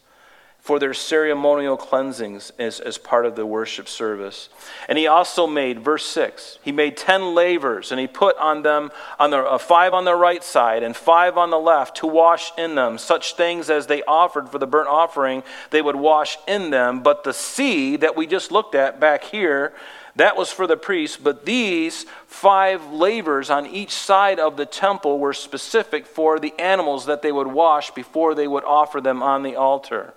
[0.68, 4.50] for their ceremonial cleansings as, as part of the worship service.
[4.90, 8.92] And he also made, verse 6, he made 10 lavers, and he put on them
[9.18, 12.52] on the, uh, five on the right side and five on the left to wash
[12.58, 12.98] in them.
[12.98, 17.02] Such things as they offered for the burnt offering, they would wash in them.
[17.02, 19.74] But the sea that we just looked at back here,
[20.18, 25.18] that was for the priests, but these five lavers on each side of the temple
[25.18, 29.44] were specific for the animals that they would wash before they would offer them on
[29.44, 30.14] the altar.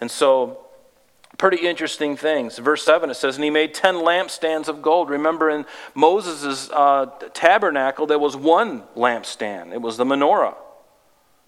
[0.00, 0.66] And so,
[1.38, 2.58] pretty interesting things.
[2.58, 5.10] Verse 7 it says, And he made 10 lampstands of gold.
[5.10, 10.54] Remember, in Moses' uh, tabernacle, there was one lampstand, it was the menorah.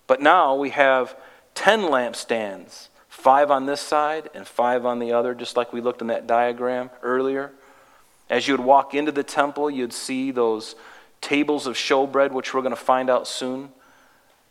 [0.07, 1.17] But now we have
[1.55, 6.01] 10 lampstands, five on this side and five on the other, just like we looked
[6.01, 7.53] in that diagram earlier.
[8.31, 10.77] As you would walk into the temple, you'd see those
[11.21, 13.71] tables of showbread, which we're going to find out soon.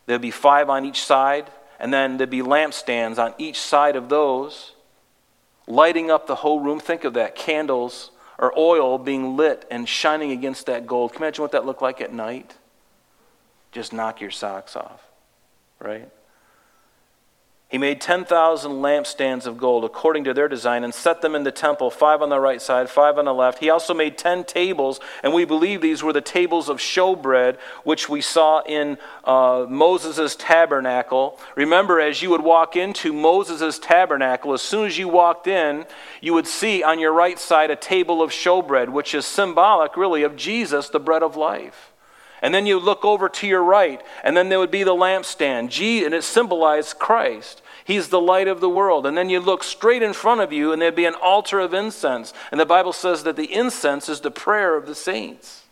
[0.05, 4.09] There'd be five on each side and then there'd be lampstands on each side of
[4.09, 4.73] those,
[5.67, 6.79] lighting up the whole room.
[6.79, 11.13] Think of that candles or oil being lit and shining against that gold.
[11.13, 12.55] Can you imagine what that looked like at night?
[13.71, 15.01] Just knock your socks off,
[15.79, 16.09] right?
[17.69, 21.51] He made 10,000 lampstands of gold according to their design and set them in the
[21.51, 23.59] temple, five on the right side, five on the left.
[23.59, 28.07] He also made 10 tables, and we believe these were the tables of showbread, which
[28.07, 31.37] we saw in uh, Moses' tabernacle.
[31.57, 35.85] Remember, as you would walk into Moses' tabernacle, as soon as you walked in,
[36.21, 40.23] you would see on your right side a table of showbread, which is symbolic, really,
[40.23, 41.91] of Jesus, the bread of life.
[42.41, 45.69] And then you look over to your right, and then there would be the lampstand.
[45.69, 47.61] G, and it symbolized Christ.
[47.83, 49.05] He's the light of the world.
[49.07, 51.73] And then you look straight in front of you, and there'd be an altar of
[51.73, 52.33] incense.
[52.51, 55.63] And the Bible says that the incense is the prayer of the saints.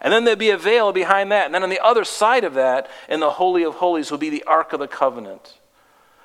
[0.00, 1.46] And then there'd be a veil behind that.
[1.46, 4.30] And then on the other side of that, in the Holy of Holies, would be
[4.30, 5.58] the Ark of the Covenant.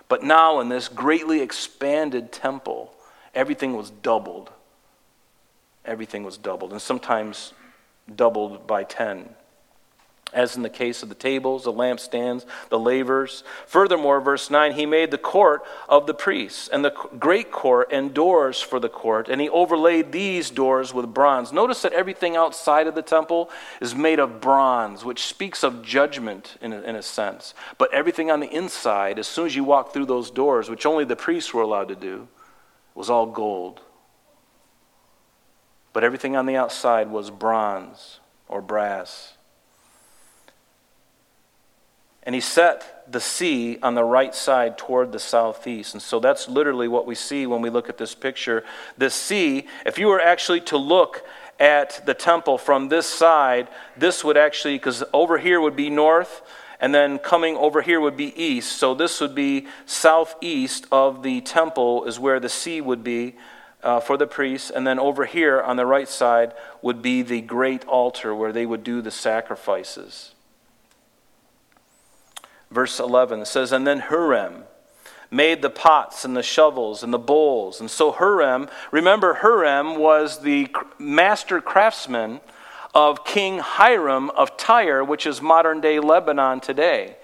[0.07, 2.93] But now, in this greatly expanded temple,
[3.33, 4.51] everything was doubled.
[5.85, 7.53] Everything was doubled, and sometimes
[8.15, 9.35] doubled by 10
[10.31, 13.43] as in the case of the tables, the lampstands, the lavers.
[13.65, 18.13] Furthermore, verse 9, he made the court of the priests and the great court and
[18.13, 21.51] doors for the court, and he overlaid these doors with bronze.
[21.51, 23.49] Notice that everything outside of the temple
[23.81, 27.53] is made of bronze, which speaks of judgment in a, in a sense.
[27.77, 31.05] But everything on the inside, as soon as you walk through those doors, which only
[31.05, 32.27] the priests were allowed to do,
[32.93, 33.81] was all gold.
[35.91, 39.37] But everything on the outside was bronze or brass.
[42.23, 45.93] And he set the sea on the right side toward the southeast.
[45.93, 48.63] And so that's literally what we see when we look at this picture.
[48.97, 51.25] The sea, if you were actually to look
[51.59, 53.67] at the temple from this side,
[53.97, 56.41] this would actually, because over here would be north,
[56.79, 58.77] and then coming over here would be east.
[58.77, 63.35] So this would be southeast of the temple, is where the sea would be
[63.83, 64.69] uh, for the priests.
[64.69, 68.65] And then over here on the right side would be the great altar where they
[68.65, 70.33] would do the sacrifices.
[72.71, 74.63] Verse 11 it says, And then Huram
[75.31, 77.79] made the pots and the shovels and the bowls.
[77.79, 80.67] And so Huram, remember, Huram was the
[80.97, 82.41] master craftsman
[82.93, 87.17] of King Hiram of Tyre, which is modern day Lebanon today.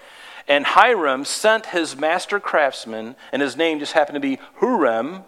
[0.48, 5.24] And Hiram sent his master craftsman, and his name just happened to be Huram,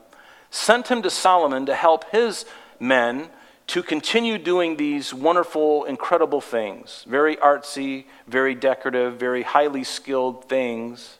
[0.52, 2.46] sent him to Solomon to help his
[2.80, 3.30] men
[3.68, 7.06] to continue doing these wonderful, incredible things.
[7.08, 11.20] Very artsy, very decorative, very highly skilled things.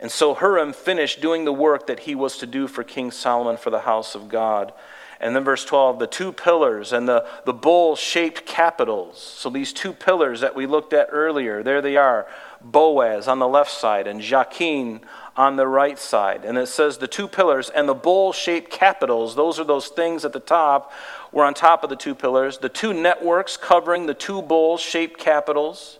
[0.00, 3.56] And so Hiram finished doing the work that he was to do for King Solomon
[3.56, 4.72] for the house of God.
[5.20, 9.22] And then verse 12, the two pillars and the, the bowl shaped capitals.
[9.22, 12.26] So these two pillars that we looked at earlier, there they are
[12.60, 15.00] Boaz on the left side and Jachin
[15.36, 16.44] on the right side.
[16.44, 20.24] And it says the two pillars and the bowl shaped capitals, those are those things
[20.24, 20.92] at the top,
[21.32, 22.58] were on top of the two pillars.
[22.58, 25.98] The two networks covering the two bowl shaped capitals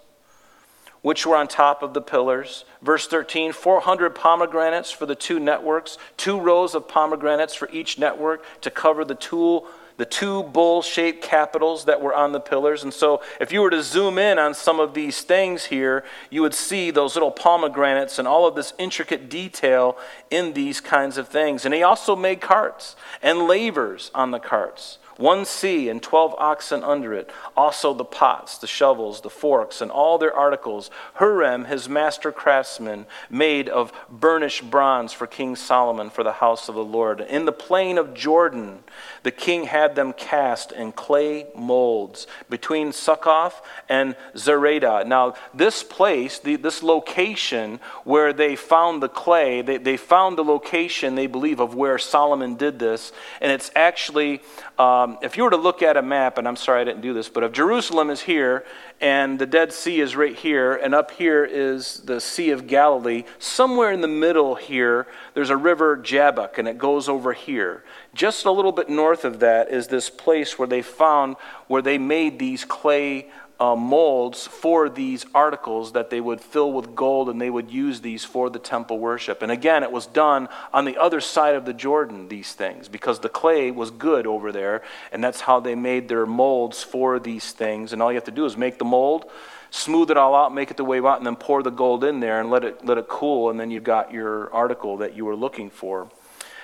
[1.03, 2.65] which were on top of the pillars.
[2.81, 8.45] Verse 13 400 pomegranates for the two networks, two rows of pomegranates for each network
[8.63, 9.67] to cover the two,
[10.03, 12.83] the two bowl shaped capitals that were on the pillars.
[12.83, 16.43] And so, if you were to zoom in on some of these things here, you
[16.43, 19.97] would see those little pomegranates and all of this intricate detail
[20.29, 21.65] in these kinds of things.
[21.65, 26.83] And he also made carts and lavers on the carts one sea and twelve oxen
[26.83, 30.91] under it, also the pots, the shovels, the forks, and all their articles.
[31.19, 36.75] Huram, his master craftsman, made of burnished bronze for King Solomon for the house of
[36.75, 37.21] the Lord.
[37.21, 38.85] In the plain of Jordan,
[39.23, 45.07] the king had them cast in clay molds between Succoth and Zeredah.
[45.07, 50.45] Now, this place, the, this location where they found the clay, they, they found the
[50.45, 54.43] location, they believe, of where Solomon did this, and it's actually
[54.79, 57.03] um, Um, if you were to look at a map, and I'm sorry I didn't
[57.03, 58.65] do this, but if Jerusalem is here
[59.01, 63.25] and the Dead Sea is right here, and up here is the Sea of Galilee,
[63.39, 67.85] somewhere in the middle here, there's a river Jabbok, and it goes over here.
[68.15, 71.37] Just a little bit north of that is this place where they found
[71.67, 73.31] where they made these clay
[73.61, 78.01] uh, molds for these articles that they would fill with gold and they would use
[78.01, 79.43] these for the temple worship.
[79.43, 83.21] And again, it was done on the other side of the Jordan, these things, because
[83.21, 84.83] the clay was good over there,
[85.13, 87.93] and that's how they made their molds for these things.
[87.93, 89.31] And all you have to do is make the mold,
[89.71, 92.21] smooth it all out, make it the way out, and then pour the gold in
[92.21, 95.25] there and let it, let it cool, and then you've got your article that you
[95.25, 96.09] were looking for.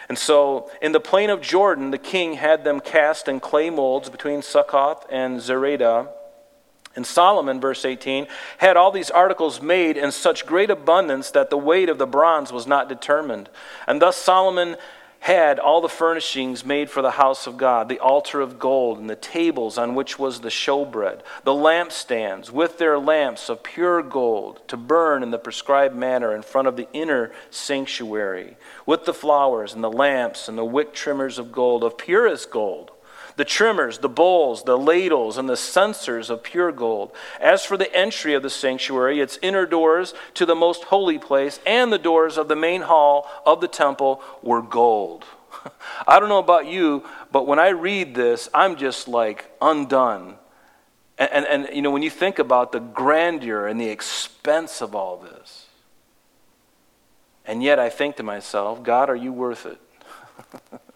[0.08, 4.08] And so, in the plain of Jordan, the king had them cast in clay molds
[4.08, 6.08] between Succoth and Zeredah
[6.98, 8.26] and Solomon, verse 18,
[8.58, 12.52] had all these articles made in such great abundance that the weight of the bronze
[12.52, 13.48] was not determined.
[13.86, 14.76] And thus Solomon
[15.20, 19.08] had all the furnishings made for the house of God the altar of gold, and
[19.08, 24.60] the tables on which was the showbread, the lampstands with their lamps of pure gold
[24.66, 29.72] to burn in the prescribed manner in front of the inner sanctuary, with the flowers
[29.72, 32.90] and the lamps and the wick trimmers of gold, of purest gold
[33.38, 37.12] the trimmers, the bowls, the ladles, and the censers of pure gold.
[37.40, 41.60] As for the entry of the sanctuary, its inner doors to the most holy place
[41.64, 45.24] and the doors of the main hall of the temple were gold.
[46.08, 50.34] I don't know about you, but when I read this, I'm just like undone.
[51.16, 54.96] And, and, and, you know, when you think about the grandeur and the expense of
[54.96, 55.66] all this,
[57.46, 59.80] and yet I think to myself, God, are you worth it?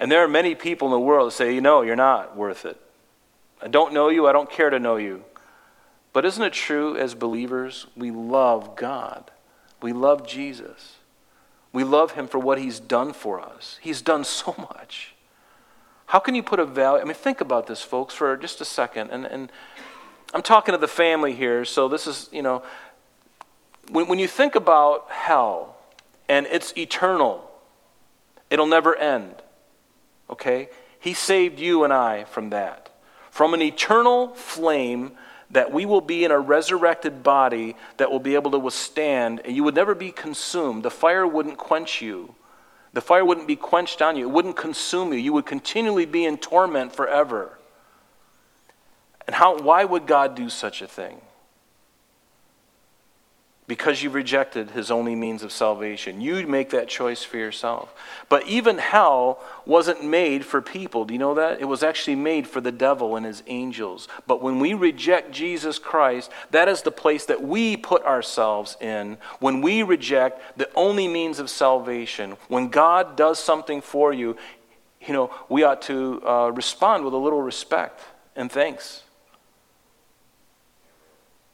[0.00, 2.64] And there are many people in the world that say, you know, you're not worth
[2.64, 2.80] it.
[3.60, 5.24] I don't know you, I don't care to know you.
[6.14, 9.30] But isn't it true as believers, we love God?
[9.82, 10.96] We love Jesus.
[11.70, 13.78] We love him for what he's done for us.
[13.82, 15.14] He's done so much.
[16.06, 17.02] How can you put a value?
[17.02, 19.10] I mean, think about this, folks, for just a second.
[19.10, 19.52] And, and
[20.32, 22.62] I'm talking to the family here, so this is, you know,
[23.90, 25.76] when, when you think about hell
[26.26, 27.48] and it's eternal,
[28.48, 29.34] it'll never end.
[30.30, 30.68] Okay?
[30.98, 32.90] He saved you and I from that.
[33.30, 35.12] From an eternal flame
[35.50, 39.56] that we will be in a resurrected body that will be able to withstand, and
[39.56, 40.82] you would never be consumed.
[40.84, 42.34] The fire wouldn't quench you.
[42.92, 44.28] The fire wouldn't be quenched on you.
[44.28, 45.18] It wouldn't consume you.
[45.18, 47.58] You would continually be in torment forever.
[49.26, 51.20] And how, why would God do such a thing?
[53.70, 56.20] Because you've rejected his only means of salvation.
[56.20, 57.94] You make that choice for yourself.
[58.28, 61.04] But even hell wasn't made for people.
[61.04, 61.60] Do you know that?
[61.60, 64.08] It was actually made for the devil and his angels.
[64.26, 69.18] But when we reject Jesus Christ, that is the place that we put ourselves in.
[69.38, 74.36] When we reject the only means of salvation, when God does something for you,
[75.00, 78.00] you know, we ought to uh, respond with a little respect
[78.34, 79.04] and thanks.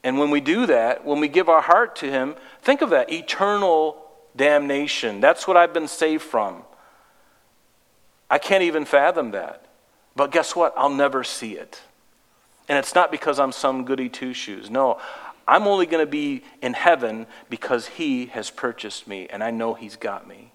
[0.03, 3.11] And when we do that, when we give our heart to Him, think of that
[3.11, 4.03] eternal
[4.35, 5.19] damnation.
[5.19, 6.63] That's what I've been saved from.
[8.29, 9.65] I can't even fathom that.
[10.15, 10.73] But guess what?
[10.77, 11.81] I'll never see it.
[12.69, 14.69] And it's not because I'm some goody two shoes.
[14.69, 14.99] No,
[15.47, 19.73] I'm only going to be in heaven because He has purchased me, and I know
[19.73, 20.51] He's got me.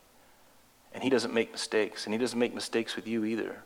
[0.92, 3.62] And He doesn't make mistakes, and He doesn't make mistakes with you either.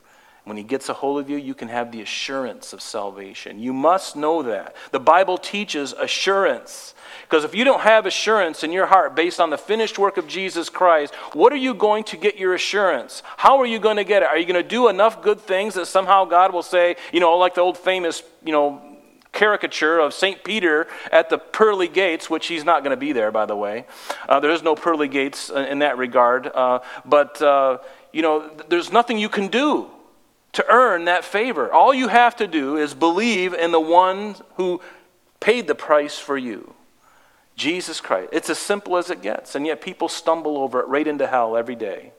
[0.47, 3.59] When he gets a hold of you, you can have the assurance of salvation.
[3.59, 4.77] You must know that.
[4.93, 6.95] The Bible teaches assurance.
[7.23, 10.29] Because if you don't have assurance in your heart based on the finished work of
[10.29, 13.25] Jesus Christ, what are you going to get your assurance?
[13.37, 14.29] How are you going to get it?
[14.29, 17.37] Are you going to do enough good things that somehow God will say, you know,
[17.39, 18.81] like the old famous, you know,
[19.33, 20.45] caricature of St.
[20.45, 23.85] Peter at the pearly gates, which he's not going to be there, by the way.
[24.29, 26.47] Uh, there is no pearly gates in that regard.
[26.47, 27.79] Uh, but, uh,
[28.13, 29.91] you know, there's nothing you can do
[30.57, 31.71] to earn that favor.
[31.71, 34.81] All you have to do is believe in the one who
[35.39, 36.73] paid the price for you
[37.57, 38.31] Jesus Christ.
[38.33, 41.59] It's as simple as it gets, and yet people stumble over it right into hell
[41.59, 42.13] every day.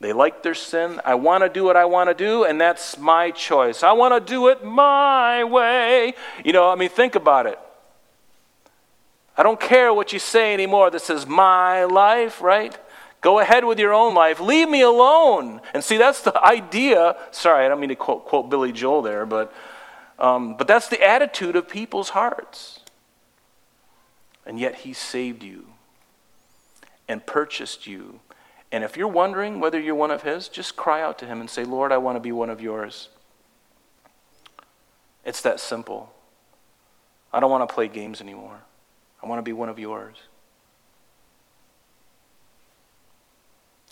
[0.00, 0.98] They like their sin.
[1.04, 3.82] I want to do what I want to do, and that's my choice.
[3.82, 6.14] I want to do it my way.
[6.42, 7.58] You know, I mean, think about it.
[9.36, 10.90] I don't care what you say anymore.
[10.90, 12.78] This is my life, right?
[13.26, 14.38] Go ahead with your own life.
[14.38, 15.60] Leave me alone.
[15.74, 17.16] And see, that's the idea.
[17.32, 19.52] Sorry, I don't mean to quote, quote Billy Joel there, but,
[20.16, 22.78] um, but that's the attitude of people's hearts.
[24.46, 25.66] And yet, He saved you
[27.08, 28.20] and purchased you.
[28.70, 31.50] And if you're wondering whether you're one of His, just cry out to Him and
[31.50, 33.08] say, Lord, I want to be one of yours.
[35.24, 36.14] It's that simple.
[37.32, 38.60] I don't want to play games anymore.
[39.20, 40.16] I want to be one of yours.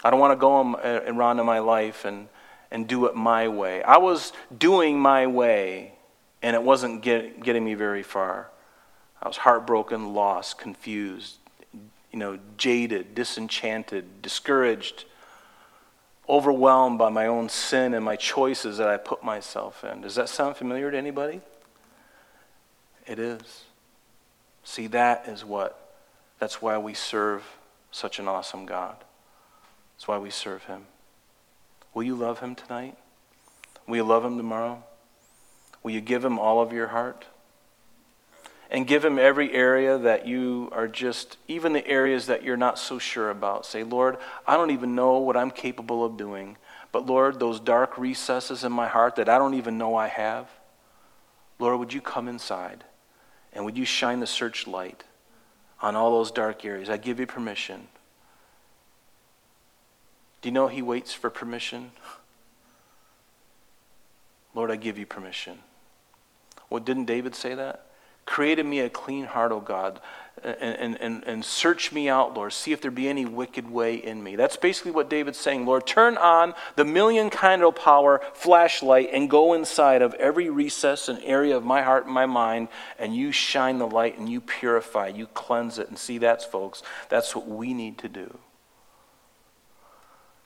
[0.04, 2.28] I don't want to go uh, around in my life and,
[2.70, 3.82] and do it my way.
[3.82, 5.94] I was doing my way,
[6.42, 8.50] and it wasn't get, getting me very far.
[9.22, 11.38] I was heartbroken, lost, confused,
[12.12, 15.06] you know, jaded, disenchanted, discouraged,
[16.28, 20.02] overwhelmed by my own sin and my choices that I put myself in.
[20.02, 21.40] Does that sound familiar to anybody?
[23.06, 23.64] It is.
[24.64, 25.96] See, that is what,
[26.38, 27.42] that's why we serve
[27.90, 28.96] such an awesome God.
[29.94, 30.86] That's why we serve him.
[31.92, 32.96] Will you love him tonight?
[33.86, 34.82] Will you love him tomorrow?
[35.82, 37.26] Will you give him all of your heart?
[38.70, 42.78] And give him every area that you are just, even the areas that you're not
[42.78, 43.66] so sure about.
[43.66, 44.16] Say, Lord,
[44.46, 46.56] I don't even know what I'm capable of doing.
[46.90, 50.48] But Lord, those dark recesses in my heart that I don't even know I have,
[51.58, 52.84] Lord, would you come inside
[53.52, 55.04] and would you shine the searchlight
[55.80, 56.90] on all those dark areas?
[56.90, 57.88] I give you permission.
[60.44, 61.92] Do you know he waits for permission?
[64.54, 65.60] Lord, I give you permission.
[66.68, 67.86] Well, didn't David say that?
[68.26, 70.00] Create in me a clean heart, O God,
[70.42, 72.52] and, and, and search me out, Lord.
[72.52, 74.36] See if there be any wicked way in me.
[74.36, 75.64] That's basically what David's saying.
[75.64, 81.20] Lord, turn on the million candle power flashlight and go inside of every recess and
[81.24, 82.68] area of my heart and my mind,
[82.98, 85.88] and you shine the light and you purify, you cleanse it.
[85.88, 88.36] And see, that's, folks, that's what we need to do.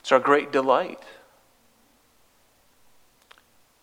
[0.00, 1.02] It's our great delight.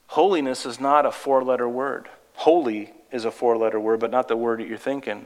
[0.08, 2.10] Holiness is not a four letter word.
[2.36, 5.26] Holy is a four letter word, but not the word that you're thinking.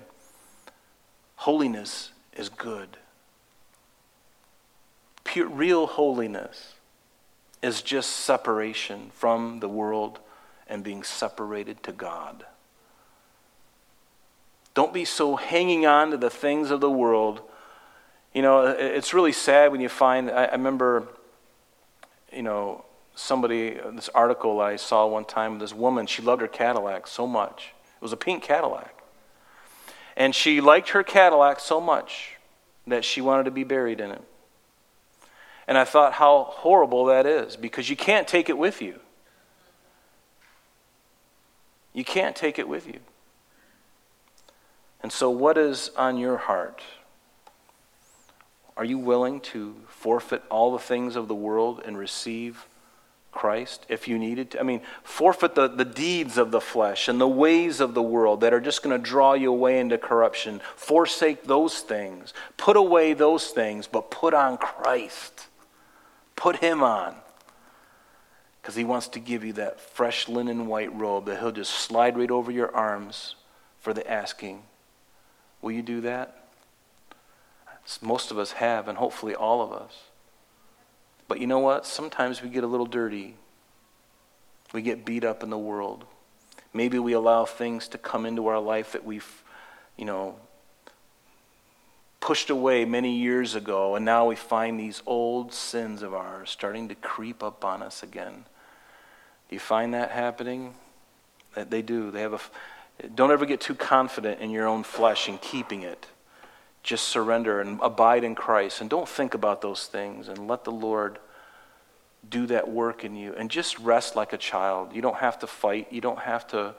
[1.37, 2.97] Holiness is good.
[5.23, 6.73] Pure, real holiness
[7.61, 10.19] is just separation from the world
[10.67, 12.45] and being separated to God.
[14.73, 17.41] Don't be so hanging on to the things of the world
[18.33, 21.07] you know, it's really sad when you find, I, I remember,
[22.31, 27.07] you know, somebody, this article I saw one time, this woman, she loved her Cadillac
[27.07, 27.73] so much.
[27.95, 28.95] It was a pink Cadillac.
[30.15, 32.37] And she liked her Cadillac so much
[32.87, 34.21] that she wanted to be buried in it.
[35.67, 38.99] And I thought how horrible that is because you can't take it with you.
[41.93, 42.99] You can't take it with you.
[45.01, 46.81] And so, what is on your heart?
[48.79, 52.65] Are you willing to forfeit all the things of the world and receive
[53.31, 54.59] Christ if you needed to.
[54.59, 58.41] I mean, forfeit the, the deeds of the flesh and the ways of the world
[58.41, 60.61] that are just going to draw you away into corruption.
[60.75, 62.33] Forsake those things.
[62.57, 65.47] Put away those things, but put on Christ.
[66.35, 67.15] Put Him on.
[68.61, 72.17] Because He wants to give you that fresh linen white robe that He'll just slide
[72.17, 73.35] right over your arms
[73.79, 74.63] for the asking.
[75.61, 76.38] Will you do that?
[78.01, 79.93] Most of us have, and hopefully all of us.
[81.27, 81.85] But you know what?
[81.85, 83.35] Sometimes we get a little dirty.
[84.73, 86.05] We get beat up in the world.
[86.73, 89.43] Maybe we allow things to come into our life that we've,
[89.97, 90.35] you know,
[92.19, 96.89] pushed away many years ago, and now we find these old sins of ours starting
[96.89, 98.45] to creep up on us again.
[99.49, 100.75] Do you find that happening?
[101.55, 102.11] That they do.
[102.11, 103.07] They have a.
[103.15, 106.05] Don't ever get too confident in your own flesh and keeping it
[106.83, 110.71] just surrender and abide in Christ and don't think about those things and let the
[110.71, 111.19] Lord
[112.27, 114.93] do that work in you and just rest like a child.
[114.93, 115.87] You don't have to fight.
[115.91, 116.75] You don't have to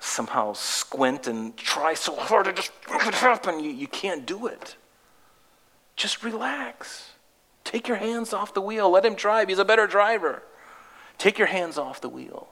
[0.00, 3.60] somehow squint and try so hard to just make it happen.
[3.60, 4.76] You, you can't do it.
[5.96, 7.12] Just relax.
[7.64, 8.90] Take your hands off the wheel.
[8.90, 9.48] Let him drive.
[9.48, 10.42] He's a better driver.
[11.18, 12.48] Take your hands off the wheel.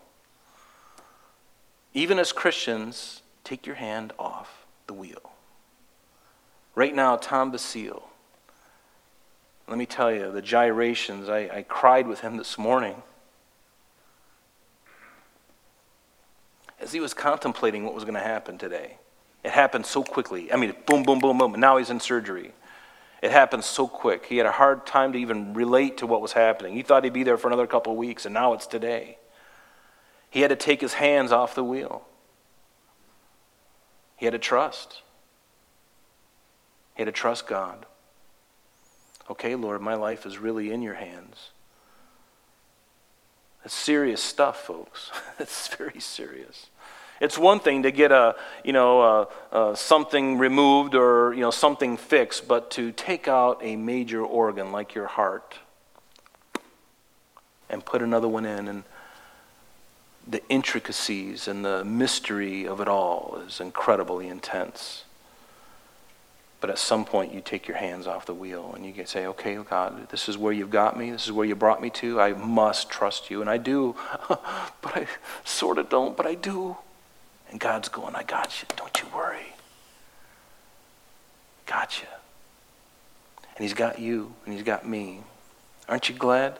[1.93, 5.33] Even as Christians, take your hand off the wheel.
[6.75, 8.09] Right now, Tom Basile,
[9.68, 13.03] let me tell you, the gyrations, I, I cried with him this morning.
[16.81, 18.97] As he was contemplating what was going to happen today,
[19.45, 20.53] it happened so quickly.
[20.53, 21.53] I mean, boom, boom, boom, boom.
[21.53, 22.53] Now he's in surgery.
[23.23, 24.27] It happened so quick.
[24.27, 26.75] He had a hard time to even relate to what was happening.
[26.75, 29.18] He thought he'd be there for another couple of weeks, and now it's today.
[30.31, 32.07] He had to take his hands off the wheel.
[34.16, 35.03] He had to trust.
[37.01, 37.86] Had to trust God.
[39.30, 41.48] Okay, Lord, my life is really in your hands.
[43.64, 45.11] It's serious stuff, folks.
[45.38, 46.66] it's very serious.
[47.18, 51.51] It's one thing to get a, you know, uh, uh, something removed or you know
[51.51, 55.55] something fixed, but to take out a major organ like your heart
[57.70, 58.84] and put another one in, and
[60.28, 65.05] the intricacies and the mystery of it all is incredibly intense.
[66.61, 69.27] But at some point, you take your hands off the wheel and you can say,
[69.27, 71.11] okay, God, this is where you've got me.
[71.11, 72.21] This is where you brought me to.
[72.21, 73.41] I must trust you.
[73.41, 73.97] And I do.
[74.29, 75.07] but I
[75.45, 76.77] sort of don't, but I do.
[77.51, 78.69] And God's going, I got you.
[78.77, 79.55] Don't you worry.
[81.65, 82.09] Got you.
[83.57, 85.21] And He's got you and He's got me.
[85.89, 86.59] Aren't you glad?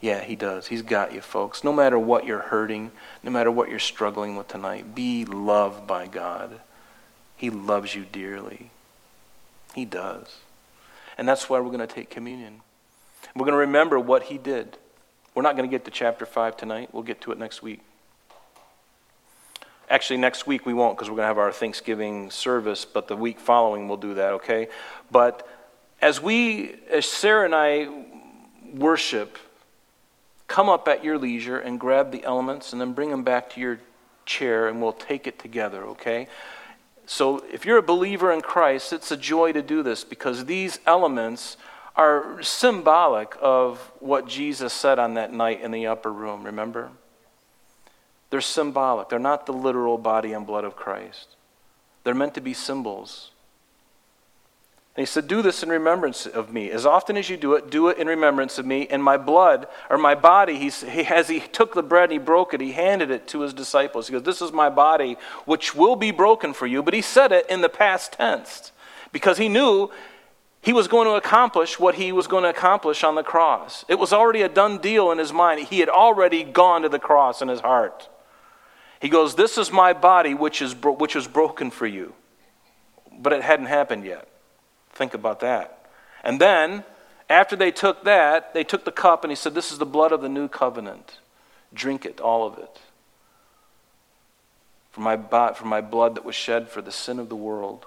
[0.00, 0.66] Yeah, He does.
[0.66, 1.62] He's got you, folks.
[1.62, 2.90] No matter what you're hurting,
[3.22, 6.60] no matter what you're struggling with tonight, be loved by God.
[7.36, 8.70] He loves you dearly.
[9.74, 10.38] He does.
[11.18, 12.62] And that's why we're going to take communion.
[13.34, 14.78] We're going to remember what he did.
[15.34, 16.90] We're not going to get to chapter 5 tonight.
[16.92, 17.80] We'll get to it next week.
[19.88, 23.16] Actually, next week we won't because we're going to have our Thanksgiving service, but the
[23.16, 24.68] week following we'll do that, okay?
[25.10, 25.46] But
[26.00, 27.88] as we, as Sarah and I
[28.72, 29.36] worship,
[30.46, 33.60] come up at your leisure and grab the elements and then bring them back to
[33.60, 33.80] your
[34.26, 36.28] chair and we'll take it together, okay?
[37.12, 40.78] So, if you're a believer in Christ, it's a joy to do this because these
[40.86, 41.56] elements
[41.96, 46.90] are symbolic of what Jesus said on that night in the upper room, remember?
[48.30, 49.08] They're symbolic.
[49.08, 51.30] They're not the literal body and blood of Christ.
[52.04, 53.32] They're meant to be symbols.
[54.96, 56.70] And he said, Do this in remembrance of me.
[56.70, 58.88] As often as you do it, do it in remembrance of me.
[58.88, 60.66] And my blood, or my body, he,
[61.06, 64.08] as he took the bread and he broke it, he handed it to his disciples.
[64.08, 66.82] He goes, This is my body, which will be broken for you.
[66.82, 68.72] But he said it in the past tense
[69.12, 69.90] because he knew
[70.62, 73.84] he was going to accomplish what he was going to accomplish on the cross.
[73.88, 75.68] It was already a done deal in his mind.
[75.68, 78.08] He had already gone to the cross in his heart.
[79.00, 82.12] He goes, This is my body, which is, bro- which is broken for you.
[83.16, 84.29] But it hadn't happened yet.
[85.00, 85.86] Think about that.
[86.22, 86.84] And then,
[87.30, 90.12] after they took that, they took the cup and he said, This is the blood
[90.12, 91.20] of the new covenant.
[91.72, 92.80] Drink it, all of it.
[94.90, 95.16] For my,
[95.54, 97.86] for my blood that was shed for the sin of the world,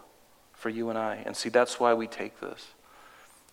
[0.54, 1.22] for you and I.
[1.24, 2.70] And see, that's why we take this.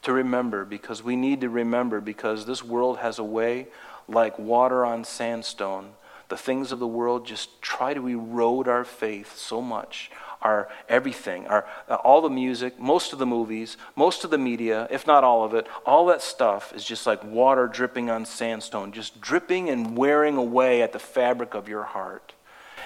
[0.05, 3.67] To remember, because we need to remember, because this world has a way
[4.09, 5.91] like water on sandstone.
[6.31, 10.11] The things of the world just try to erode our faith so much
[10.43, 14.89] our everything, our, uh, all the music, most of the movies, most of the media,
[14.91, 18.93] if not all of it, all that stuff is just like water dripping on sandstone,
[18.93, 22.33] just dripping and wearing away at the fabric of your heart.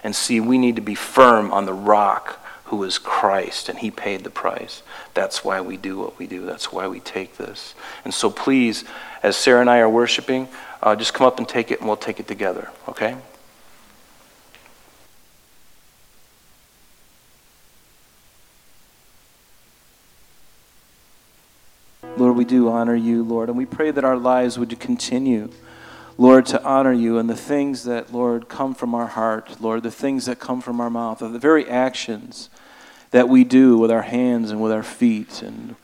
[0.02, 3.90] And see, we need to be firm on the rock who is Christ, and he
[3.90, 4.82] paid the price.
[5.12, 6.46] That's why we do what we do.
[6.46, 7.74] That's why we take this.
[8.04, 8.84] And so please,
[9.22, 10.48] as Sarah and I are worshiping,
[10.82, 13.16] uh, just come up and take it, and we'll take it together, okay?
[22.16, 25.50] Lord, we do honor you, Lord, and we pray that our lives would continue,
[26.16, 29.90] Lord, to honor you and the things that, Lord, come from our heart, Lord, the
[29.90, 32.50] things that come from our mouth, the very actions
[33.10, 35.42] that we do with our hands and with our feet.
[35.42, 35.74] And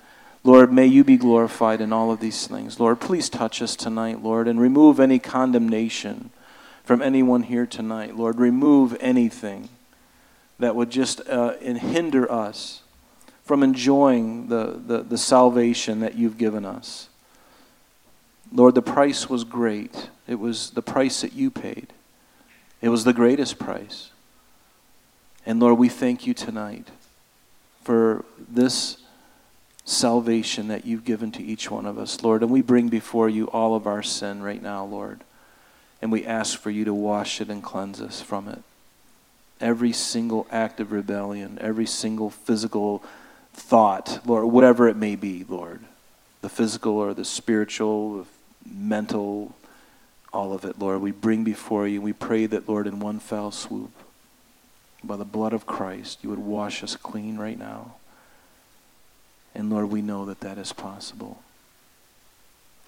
[0.45, 2.79] Lord, may you be glorified in all of these things.
[2.79, 6.31] Lord, please touch us tonight, Lord, and remove any condemnation
[6.85, 8.17] from anyone here tonight.
[8.17, 9.69] Lord, remove anything
[10.61, 12.80] that would just uh, hinder us
[13.51, 17.09] from enjoying the, the, the salvation that you've given us.
[18.53, 20.09] Lord, the price was great.
[20.29, 21.89] It was the price that you paid.
[22.81, 24.11] It was the greatest price.
[25.45, 26.93] And Lord, we thank you tonight
[27.83, 28.99] for this
[29.85, 32.45] salvation that you've given to each one of us, Lord.
[32.45, 35.23] And we bring before you all of our sin right now, Lord.
[36.01, 38.63] And we ask for you to wash it and cleanse us from it.
[39.61, 43.03] Every single act of rebellion, every single physical
[43.53, 45.81] thought, Lord, whatever it may be, Lord,
[46.41, 48.27] the physical or the spiritual, the
[48.73, 49.55] mental,
[50.33, 52.01] all of it, Lord, we bring before you.
[52.01, 53.93] We pray that, Lord, in one fell swoop,
[55.03, 57.95] by the blood of Christ, you would wash us clean right now.
[59.55, 61.43] And Lord, we know that that is possible.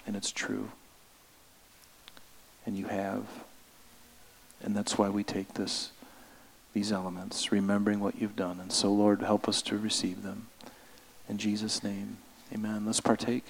[0.07, 0.71] And it's true.
[2.67, 3.25] And you have.
[4.63, 5.91] And that's why we take this
[6.73, 8.59] these elements, remembering what you've done.
[8.59, 10.47] And so, Lord, help us to receive them.
[11.33, 12.19] In Jesus' name,
[12.53, 12.85] amen.
[12.85, 13.47] Let's partake.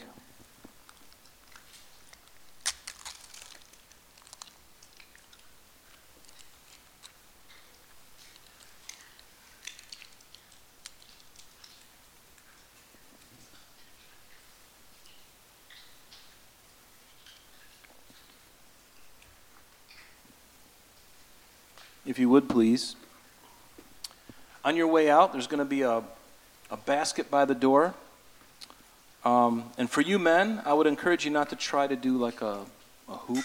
[22.06, 22.94] If you would, please.
[24.64, 26.04] On your way out, there's going to be a
[26.72, 27.94] a basket by the door.
[29.24, 32.40] Um, and for you men, I would encourage you not to try to do like
[32.40, 32.60] a,
[33.08, 33.44] a hoop.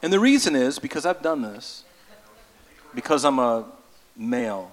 [0.00, 1.84] And the reason is because I've done this,
[2.94, 3.66] because I'm a
[4.16, 4.70] male.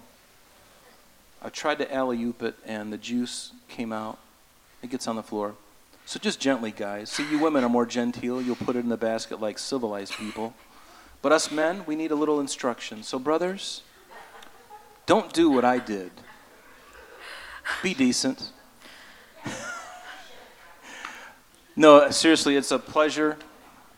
[1.41, 4.17] I tried to alley oop it, and the juice came out.
[4.81, 5.55] It gets on the floor.
[6.05, 7.09] So just gently, guys.
[7.09, 8.41] See, you women are more genteel.
[8.41, 10.53] You'll put it in the basket like civilized people.
[11.21, 13.03] But us men, we need a little instruction.
[13.03, 13.83] So, brothers,
[15.09, 16.11] don't do what I did.
[17.81, 18.51] Be decent.
[21.75, 23.35] no, seriously, it's a pleasure.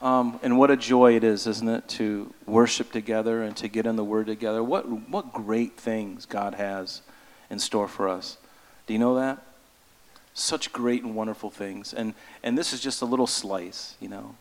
[0.01, 3.86] Um, and what a joy it is, isn't it, to worship together and to get
[3.86, 4.64] in the Word together.
[4.64, 7.01] What, what great things God has
[7.49, 8.38] in store for us.
[8.88, 9.43] Do you know that?
[10.34, 11.93] Such great and wonderful things.
[11.93, 14.36] And, and this is just a little slice, you know,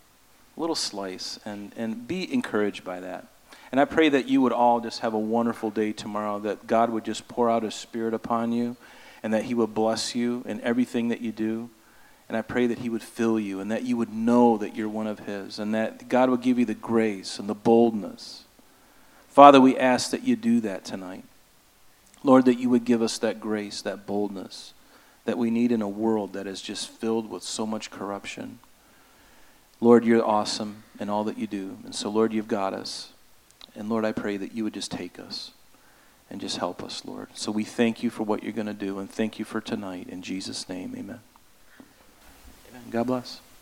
[0.56, 1.40] a little slice.
[1.44, 3.26] And, and be encouraged by that.
[3.70, 6.90] And I pray that you would all just have a wonderful day tomorrow, that God
[6.90, 8.76] would just pour out His Spirit upon you,
[9.22, 11.70] and that He would bless you in everything that you do.
[12.28, 14.88] And I pray that He would fill you, and that you would know that you're
[14.88, 18.44] one of His, and that God would give you the grace and the boldness.
[19.28, 21.24] Father, we ask that you do that tonight.
[22.22, 24.74] Lord, that you would give us that grace, that boldness
[25.24, 28.58] that we need in a world that is just filled with so much corruption.
[29.80, 31.78] Lord, you're awesome in all that you do.
[31.84, 33.10] And so, Lord, you've got us.
[33.74, 35.52] And Lord, I pray that you would just take us
[36.30, 37.28] and just help us, Lord.
[37.34, 40.08] So we thank you for what you're going to do and thank you for tonight.
[40.08, 41.20] In Jesus' name, amen.
[42.70, 42.84] Amen.
[42.90, 43.40] God bless.